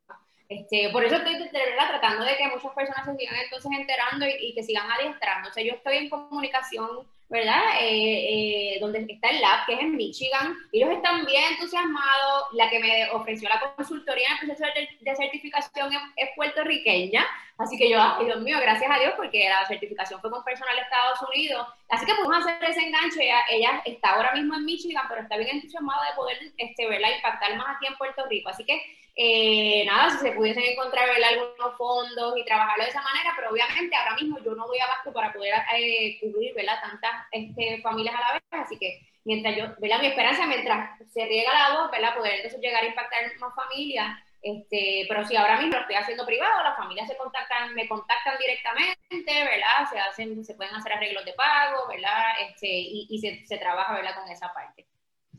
[0.47, 1.87] Este, por eso estoy ¿verdad?
[1.89, 5.65] tratando de que muchas personas se sigan entonces enterando y, y que sigan adiestrándose.
[5.65, 7.61] Yo estoy en comunicación ¿verdad?
[7.81, 10.55] Eh, eh, donde está el lab, que es en Michigan.
[10.71, 12.43] Ellos están bien entusiasmados.
[12.53, 14.71] La que me ofreció la consultoría en el proceso
[15.01, 17.25] de, certificación es, puertorriqueña.
[17.57, 20.75] Así que yo, ay Dios mío, gracias a Dios, porque la certificación fue con personal
[20.75, 21.67] de Estados Unidos.
[21.89, 23.29] Así que podemos hacer ese enganche.
[23.49, 27.55] Ella, está ahora mismo en Michigan, pero está bien entusiasmada de poder este, verla impactar
[27.55, 28.49] más aquí en Puerto Rico.
[28.49, 28.81] Así que
[29.15, 33.95] eh, nada, si se pudiesen encontrar algunos fondos y trabajarlo de esa manera, pero obviamente
[33.95, 36.81] ahora mismo yo no doy abasto para poder eh, cubrir ¿verdad?
[36.81, 40.01] tantas este, familias a la vez, así que mientras yo, ¿verdad?
[40.01, 42.15] mi esperanza mientras se riega la voz, ¿verdad?
[42.15, 46.25] poder entonces llegar a impactar más familias, este, pero si ahora mismo lo estoy haciendo
[46.25, 49.89] privado, las familias se contactan, me contactan directamente, ¿verdad?
[49.89, 52.41] Se hacen, se pueden hacer arreglos de pago, ¿verdad?
[52.47, 54.13] Este, y, se, se trabaja, ¿verdad?
[54.13, 54.85] Con esa parte.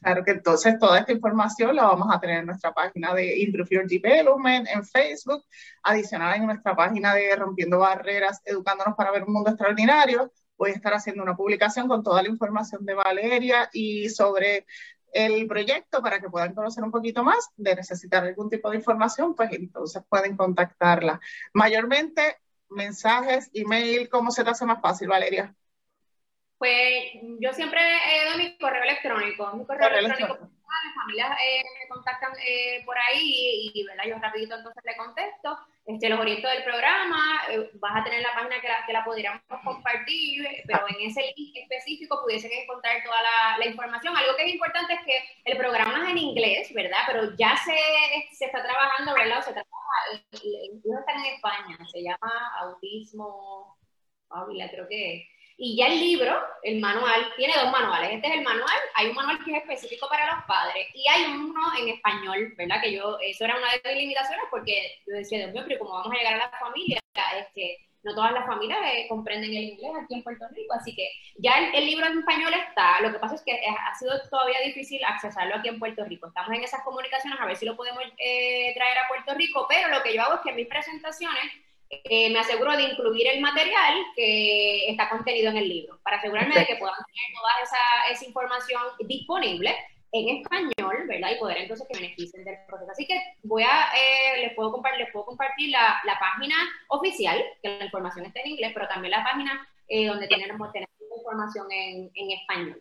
[0.06, 3.88] Claro que entonces toda esta información la vamos a tener en nuestra página de Improve
[3.88, 5.42] Development en Facebook,
[5.82, 10.32] adicional en nuestra página de Rompiendo Barreras, Educándonos para ver un mundo extraordinario.
[10.56, 14.64] Voy a estar haciendo una publicación con toda la información de Valeria y sobre
[15.12, 17.48] el proyecto para que puedan conocer un poquito más.
[17.56, 21.20] De necesitar algún tipo de información, pues entonces pueden contactarla.
[21.52, 22.36] Mayormente
[22.68, 25.52] mensajes, email, ¿cómo se te hace más fácil, Valeria?
[26.58, 29.52] Pues yo siempre he dado mi correo electrónico.
[29.54, 30.48] Mi correo, electrónico,
[30.84, 34.04] las familias eh, me contactan eh, por ahí y, ¿verdad?
[34.06, 35.58] yo rapidito entonces le contesto.
[35.84, 39.04] Este, los orientos del programa, eh, vas a tener la página que la, que la
[39.04, 44.16] podríamos compartir, pero en ese link específico pudiesen encontrar toda la, la, información.
[44.16, 46.98] Algo que es importante es que el programa es en inglés, ¿verdad?
[47.06, 47.76] Pero ya se,
[48.34, 49.38] se está trabajando, ¿verdad?
[49.38, 50.24] O se trabaja,
[50.72, 53.78] incluso está en España, se llama Autismo,
[54.30, 55.28] Ávila, creo que es
[55.58, 58.10] y ya el libro, el manual, tiene dos manuales.
[58.12, 61.24] Este es el manual, hay un manual que es específico para los padres y hay
[61.24, 62.80] uno en español, ¿verdad?
[62.82, 65.94] Que yo, eso era una de mis limitaciones porque yo decía, Dios mío, pero ¿cómo
[65.94, 67.00] vamos a llegar a la familia?
[67.38, 71.08] Este, no todas las familias eh, comprenden el inglés aquí en Puerto Rico, así que
[71.38, 75.02] ya el, libro en español está, lo que pasa es que ha sido todavía difícil
[75.04, 76.28] accesarlo aquí en Puerto Rico.
[76.28, 79.88] Estamos en esas comunicaciones a ver si lo podemos eh, traer a Puerto Rico, pero
[79.88, 81.44] lo que yo hago es que en mis presentaciones
[81.88, 86.54] eh, me aseguro de incluir el material que está contenido en el libro, para asegurarme
[86.54, 89.74] de que puedan tener toda esa, esa, información disponible
[90.12, 91.30] en español, ¿verdad?
[91.34, 92.90] Y poder entonces que beneficien del proceso.
[92.90, 96.56] Así que voy a, eh, les, puedo les puedo compartir la, la, página
[96.88, 100.94] oficial, que la información está en inglés, pero también la página eh, donde tenemos, tenemos
[101.16, 102.78] información en, en español.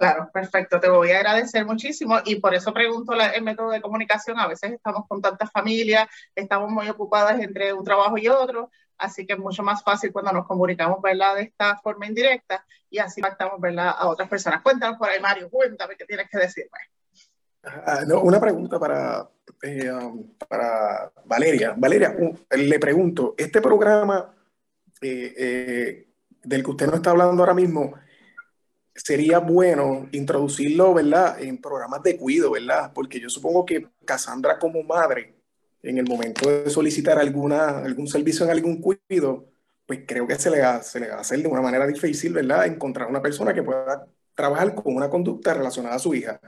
[0.00, 0.80] Claro, perfecto.
[0.80, 4.40] Te voy a agradecer muchísimo y por eso pregunto el método de comunicación.
[4.40, 9.26] A veces estamos con tantas familias, estamos muy ocupadas entre un trabajo y otro, así
[9.26, 11.34] que es mucho más fácil cuando nos comunicamos, ¿verdad?
[11.34, 13.94] De esta forma indirecta y así impactamos, ¿verdad?
[13.94, 14.62] A otras personas.
[14.62, 16.78] Cuéntanos por ahí, Mario, cuéntame qué tienes que decirme.
[17.62, 19.28] Ah, una pregunta para,
[19.60, 21.74] eh, um, para Valeria.
[21.76, 22.16] Valeria,
[22.56, 24.34] le pregunto, este programa
[25.02, 26.08] eh, eh,
[26.42, 27.92] del que usted nos está hablando ahora mismo,
[29.04, 32.92] sería bueno introducirlo, ¿verdad?, en programas de cuido, ¿verdad?
[32.94, 35.34] Porque yo supongo que Cassandra como madre,
[35.82, 39.46] en el momento de solicitar alguna, algún servicio en algún cuido,
[39.86, 42.32] pues creo que se le, va, se le va a hacer de una manera difícil,
[42.32, 46.40] ¿verdad?, encontrar una persona que pueda trabajar con una conducta relacionada a su hija.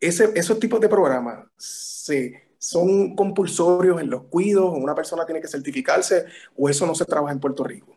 [0.00, 5.48] Ese, esos tipos de programas se, son compulsorios en los cuidos, una persona tiene que
[5.48, 6.26] certificarse,
[6.56, 7.96] o eso no se trabaja en Puerto Rico.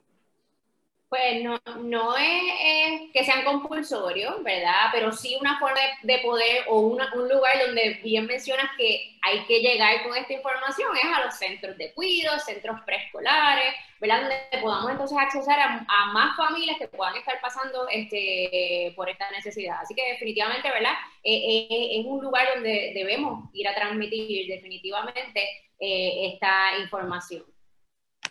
[1.10, 4.90] Pues no, no es, que sean compulsorios, ¿verdad?
[4.92, 9.62] Pero sí una forma de, poder o un lugar donde bien mencionas que hay que
[9.62, 14.22] llegar con esta información es a los centros de cuidado, centros preescolares, ¿verdad?
[14.22, 19.80] Donde podamos entonces accesar a, más familias que puedan estar pasando este, por esta necesidad.
[19.82, 20.94] Así que definitivamente, ¿verdad?
[21.24, 25.42] Eh, eh, es un lugar donde debemos ir a transmitir definitivamente
[25.80, 27.46] eh, esta información.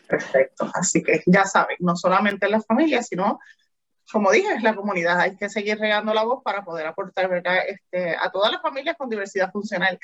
[0.09, 0.71] Perfecto.
[0.75, 3.41] Así que ya saben, no solamente la familia, sino,
[4.11, 5.21] como dije, es la comunidad.
[5.21, 7.59] Hay que seguir regando la voz para poder aportar ¿verdad?
[7.69, 9.99] Este, a todas las familias con diversidad funcional.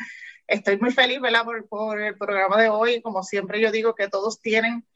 [0.46, 1.44] Estoy muy feliz ¿verdad?
[1.44, 3.00] Por, por el programa de hoy.
[3.02, 4.86] Como siempre, yo digo que todos tienen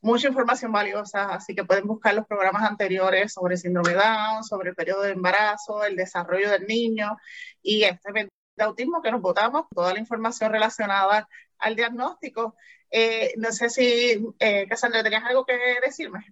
[0.00, 4.76] mucha información valiosa, así que pueden buscar los programas anteriores sobre síndrome Down, sobre el
[4.76, 7.16] periodo de embarazo, el desarrollo del niño
[7.62, 12.54] y este de autismo que nos votamos, toda la información relacionada al diagnóstico
[12.90, 16.24] eh, no sé si, eh, Cassandra, ¿tenías algo que decirme?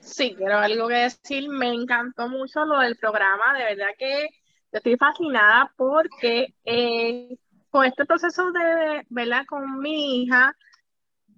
[0.00, 1.48] Sí, quiero algo que decir.
[1.48, 3.56] Me encantó mucho lo del programa.
[3.56, 4.28] De verdad que
[4.70, 7.36] estoy fascinada porque eh,
[7.70, 9.44] con este proceso de, ¿verdad?
[9.46, 10.54] Con mi hija,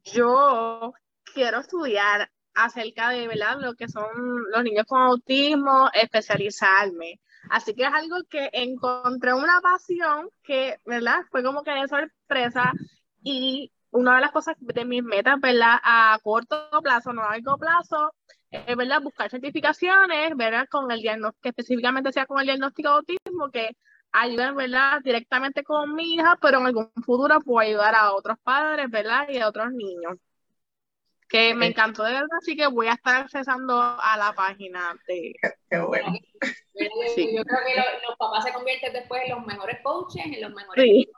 [0.04, 0.92] yo
[1.32, 3.58] quiero estudiar acerca de, ¿verdad?
[3.60, 4.06] Lo que son
[4.50, 7.20] los niños con autismo, especializarme.
[7.50, 11.20] Así que es algo que encontré una pasión que, ¿verdad?
[11.30, 12.72] Fue como que de sorpresa
[13.22, 15.78] y una de las cosas de mis metas, ¿verdad?
[15.82, 18.14] A corto plazo, no a largo plazo,
[18.50, 19.02] es, ¿verdad?
[19.02, 20.66] Buscar certificaciones, ¿verdad?
[20.70, 23.76] Con el diagnóstico, que específicamente sea con el diagnóstico de autismo, que
[24.12, 25.00] ayuden, ¿verdad?
[25.02, 29.28] Directamente con mi hija, pero en algún futuro puedo ayudar a otros padres, ¿verdad?
[29.28, 30.18] Y a otros niños.
[31.28, 35.34] Que me encantó de verdad, así que voy a estar accesando a la página de...
[35.68, 36.14] Qué bueno.
[36.74, 40.84] Yo creo que los papás se convierten después en los mejores coaches, en los mejores
[40.84, 41.10] que tienen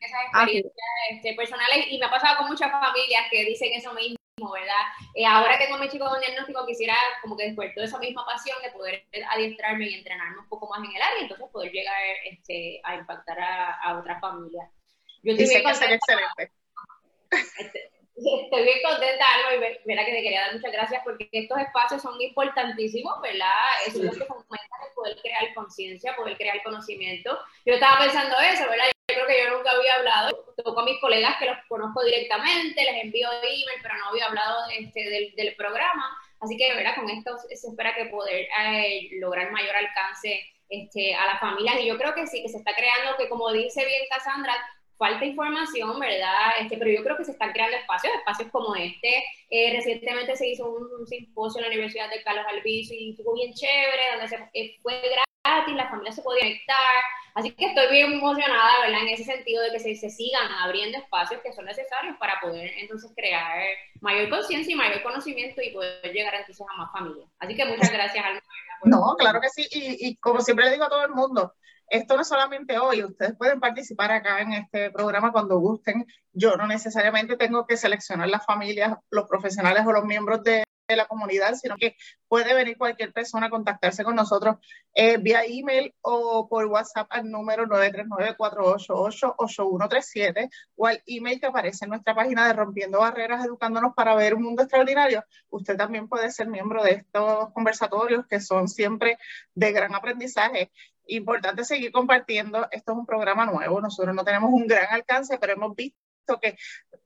[0.00, 0.74] esas experiencias
[1.12, 1.86] este, personales.
[1.88, 4.18] Y me ha pasado con muchas familias que dicen eso mismo,
[4.52, 4.84] ¿verdad?
[5.14, 8.26] Eh, ahora que tengo mi chico con diagnóstico, quisiera como que después toda esa misma
[8.26, 11.72] pasión de poder adiestrarme y entrenarme un poco más en el área, y entonces poder
[11.72, 14.68] llegar este, a impactar a, a otras familias.
[15.22, 16.52] Yo estoy bien excelente.
[17.30, 21.58] Este, Estoy bien contenta, Alma, y verá que te quería dar muchas gracias porque estos
[21.58, 23.48] espacios son importantísimos, ¿verdad?
[23.86, 27.36] Eso es lo que fomentan el poder crear conciencia, poder crear conocimiento.
[27.66, 28.86] Yo estaba pensando eso, ¿verdad?
[29.08, 32.84] Yo creo que yo nunca había hablado, toco a mis colegas que los conozco directamente,
[32.84, 36.16] les envío email, pero no había hablado este, del, del, programa.
[36.40, 36.94] Así que, ¿verdad?
[36.94, 41.80] Con esto se espera que poder eh, lograr mayor alcance este, a las familias.
[41.80, 44.54] Y yo creo que sí, que se está creando, que como dice bien Cassandra,
[44.96, 46.60] falta información, ¿verdad?
[46.60, 49.24] Este, pero yo creo que se están creando espacios, espacios como este.
[49.50, 53.52] Eh, recientemente se hizo un, simposio en la Universidad de Carlos Albizu y estuvo bien
[53.52, 56.76] chévere, donde se, eh, fue gratis, la familia se puede conectar.
[57.34, 59.02] Así que estoy bien emocionada, ¿verdad?
[59.02, 62.70] En ese sentido de que se, se sigan abriendo espacios que son necesarios para poder
[62.78, 63.60] entonces crear
[64.00, 67.28] mayor conciencia y mayor conocimiento y poder llegar entonces a más familias.
[67.40, 68.40] Así que muchas gracias, Alma.
[68.84, 69.66] No, claro que sí.
[69.72, 71.54] Y, y como siempre le digo a todo el mundo,
[71.94, 76.04] esto no es solamente hoy, ustedes pueden participar acá en este programa cuando gusten.
[76.32, 80.96] Yo no necesariamente tengo que seleccionar las familias, los profesionales o los miembros de de
[80.96, 81.96] la comunidad, sino que
[82.28, 84.56] puede venir cualquier persona a contactarse con nosotros
[84.94, 91.90] eh, vía email o por WhatsApp al número 939-488-8137 o al email que aparece en
[91.90, 95.24] nuestra página de Rompiendo Barreras, Educándonos para ver un mundo extraordinario.
[95.50, 99.18] Usted también puede ser miembro de estos conversatorios que son siempre
[99.54, 100.70] de gran aprendizaje.
[101.06, 102.66] Importante seguir compartiendo.
[102.70, 103.80] Esto es un programa nuevo.
[103.80, 106.03] Nosotros no tenemos un gran alcance, pero hemos visto
[106.40, 106.56] que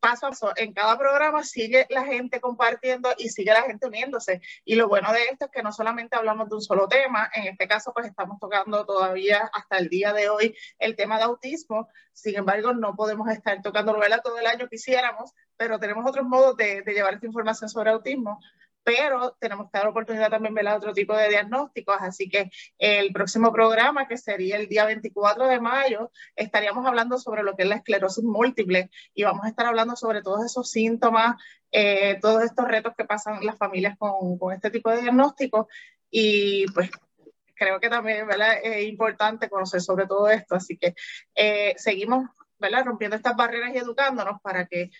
[0.00, 4.40] paso a paso en cada programa sigue la gente compartiendo y sigue la gente uniéndose.
[4.64, 7.48] Y lo bueno de esto es que no solamente hablamos de un solo tema, en
[7.48, 11.88] este caso pues estamos tocando todavía hasta el día de hoy el tema de autismo,
[12.12, 16.56] sin embargo no podemos estar tocando novela todo el año quisiéramos, pero tenemos otros modos
[16.56, 18.40] de, de llevar esta información sobre autismo
[18.88, 23.52] pero tenemos que dar oportunidad también de otro tipo de diagnósticos, así que el próximo
[23.52, 27.74] programa, que sería el día 24 de mayo, estaríamos hablando sobre lo que es la
[27.74, 31.36] esclerosis múltiple y vamos a estar hablando sobre todos esos síntomas,
[31.70, 35.66] eh, todos estos retos que pasan las familias con, con este tipo de diagnósticos
[36.10, 36.90] y pues
[37.54, 38.54] creo que también ¿verdad?
[38.62, 40.94] es importante conocer sobre todo esto, así que
[41.34, 42.24] eh, seguimos
[42.58, 42.86] ¿verdad?
[42.86, 44.90] rompiendo estas barreras y educándonos para que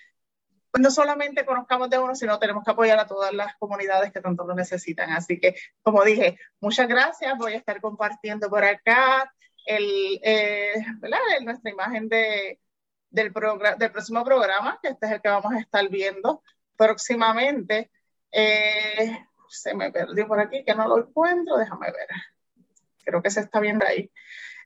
[0.79, 4.47] no solamente conozcamos de uno, sino tenemos que apoyar a todas las comunidades que tanto
[4.47, 5.11] lo necesitan.
[5.11, 7.37] Así que, como dije, muchas gracias.
[7.39, 9.33] Voy a estar compartiendo por acá
[9.67, 10.75] eh,
[11.43, 12.61] nuestra imagen de,
[13.11, 13.33] del,
[13.79, 16.43] del próximo programa, que este es el que vamos a estar viendo
[16.77, 17.91] próximamente.
[18.31, 21.57] Eh, se me perdió por aquí, que no lo encuentro.
[21.57, 22.09] Déjame ver.
[23.05, 24.11] Creo que se está viendo ahí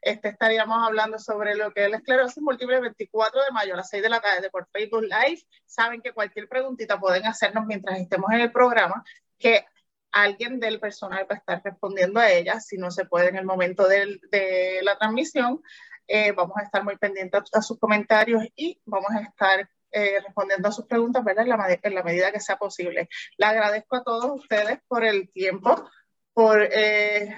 [0.03, 3.77] este, estaríamos hablando sobre lo que es la esclerosis múltiple el 24 de mayo a
[3.79, 5.43] las 6 de la tarde por Facebook Live.
[5.65, 9.05] Saben que cualquier preguntita pueden hacernos mientras estemos en el programa,
[9.39, 9.65] que
[10.11, 12.67] alguien del personal va a estar respondiendo a ellas.
[12.67, 15.63] Si no se puede en el momento de la transmisión,
[16.07, 20.69] eh, vamos a estar muy pendientes a, sus comentarios y vamos a estar eh, respondiendo
[20.69, 21.45] a sus preguntas ¿verdad?
[21.45, 23.09] En, la, en la medida que sea posible.
[23.37, 25.89] Le agradezco a todos ustedes por el tiempo,
[26.35, 27.35] por eh,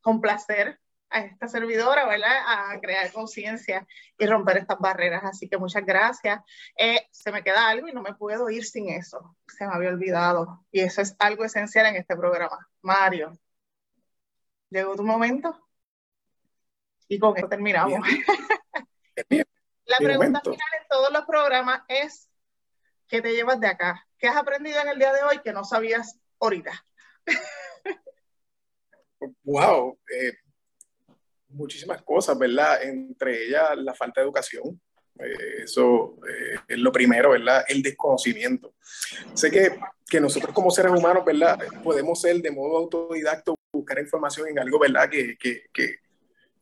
[0.00, 0.80] complacer
[1.10, 2.36] a esta servidora, ¿verdad?
[2.46, 3.86] A crear conciencia
[4.18, 5.22] y romper estas barreras.
[5.24, 6.40] Así que muchas gracias.
[6.76, 9.36] Eh, se me queda algo y no me puedo ir sin eso.
[9.46, 10.64] Se me había olvidado.
[10.70, 12.68] Y eso es algo esencial en este programa.
[12.82, 13.38] Mario,
[14.70, 15.60] llegó tu momento.
[17.08, 18.00] Y con esto terminamos.
[19.86, 22.28] La pregunta final en todos los programas es,
[23.06, 24.04] ¿qué te llevas de acá?
[24.18, 26.72] ¿Qué has aprendido en el día de hoy que no sabías ahorita?
[29.44, 30.36] wow, eh,
[31.56, 32.82] muchísimas cosas, ¿verdad?
[32.82, 34.80] Entre ellas la falta de educación.
[35.18, 37.64] Eh, eso eh, es lo primero, ¿verdad?
[37.68, 38.74] El desconocimiento.
[39.34, 39.78] Sé que,
[40.08, 41.58] que, nosotros como seres humanos, ¿verdad?
[41.82, 45.08] Podemos ser de modo autodidacto, buscar información en algo, ¿verdad?
[45.08, 45.96] Que, que, que,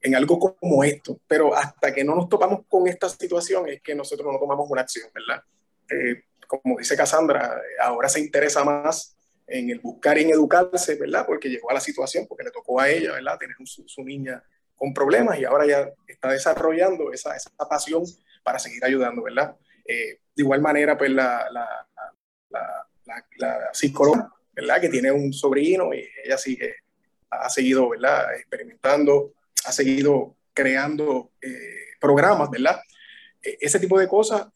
[0.00, 3.94] en algo como esto, pero hasta que no nos topamos con esta situación es que
[3.94, 5.42] nosotros no tomamos una acción, ¿verdad?
[5.90, 9.16] Eh, como dice Cassandra, ahora se interesa más
[9.46, 11.24] en el buscar y en educarse, ¿verdad?
[11.26, 13.38] Porque llegó a la situación, porque le tocó a ella, ¿verdad?
[13.38, 14.42] Tener su, su niña
[14.84, 18.02] con problemas y ahora ya está desarrollando esa, esa pasión
[18.42, 19.56] para seguir ayudando, ¿verdad?
[19.86, 21.88] Eh, de igual manera, pues la, la,
[22.50, 22.86] la,
[23.38, 24.82] la, psicóloga, ¿verdad?
[24.82, 26.74] Que tiene un sobrino y ella sigue,
[27.30, 28.34] ha seguido, ¿verdad?
[28.34, 29.32] Experimentando,
[29.64, 32.82] ha seguido creando eh, programas, ¿verdad?
[33.42, 34.48] E, ese tipo de cosas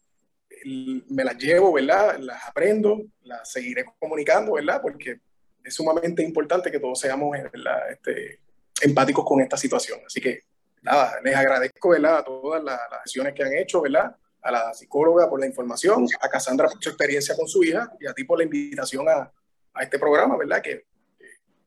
[0.63, 2.19] me las llevo, ¿verdad?
[2.19, 4.79] Las aprendo, las seguiré comunicando, ¿verdad?
[4.79, 5.21] Porque
[5.63, 7.91] es sumamente importante que todos seamos, ¿verdad?
[7.91, 8.41] Este,
[8.81, 9.99] empáticos con esta situación.
[10.05, 10.43] Así que
[10.81, 12.17] nada, les agradezco ¿verdad?
[12.19, 14.15] a todas las, las acciones que han hecho, ¿verdad?
[14.41, 18.07] a la psicóloga por la información, a Cassandra por su experiencia con su hija y
[18.07, 19.31] a ti por la invitación a,
[19.73, 20.61] a este programa, ¿verdad?
[20.61, 20.85] Que,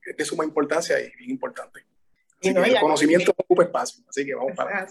[0.05, 1.85] es de suma importancia y bien importante.
[2.41, 4.89] y no, el conocimiento ocupa espacio, así que vamos para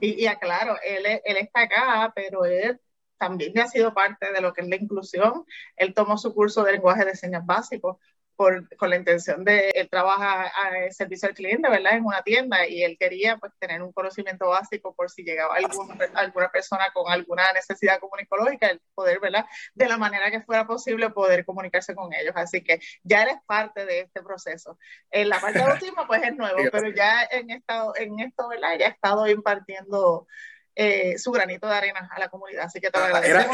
[0.00, 2.78] y, y aclaro, él, él está acá, pero él
[3.16, 5.44] también ha sido parte de lo que es la inclusión.
[5.76, 7.98] Él tomó su curso de lenguaje de señas básico
[8.38, 11.94] por, con la intención de, él trabaja a, servicio al cliente, ¿verdad?
[11.94, 15.92] En una tienda y él quería pues tener un conocimiento básico por si llegaba algún,
[16.14, 19.44] alguna persona con alguna necesidad comunicológica, el poder, ¿verdad?
[19.74, 22.32] De la manera que fuera posible poder comunicarse con ellos.
[22.36, 24.78] Así que ya eres parte de este proceso.
[25.10, 28.78] En la parte de autismo pues es nuevo, pero ya en, esta, en esto, ¿verdad?
[28.78, 30.28] Ya ha estado impartiendo
[30.76, 32.66] eh, su granito de arena a la comunidad.
[32.66, 33.44] Así que te lo ah, era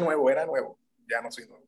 [0.00, 0.80] nuevo, era nuevo.
[1.08, 1.66] Ya no nuevo.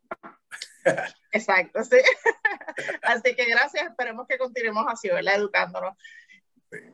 [1.32, 1.96] Exacto, sí.
[3.02, 5.36] Así que gracias, esperemos que continuemos así, ¿verdad?
[5.36, 5.96] Educándonos.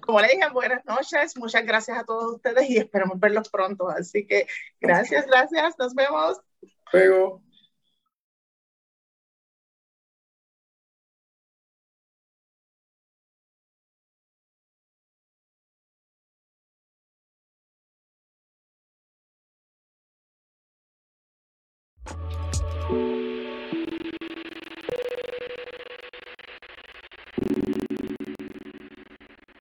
[0.01, 3.89] Como le dije, buenas noches, muchas gracias a todos ustedes y esperemos verlos pronto.
[3.91, 4.47] Así que
[4.81, 6.41] gracias, gracias, nos vemos.
[6.93, 7.46] Luego.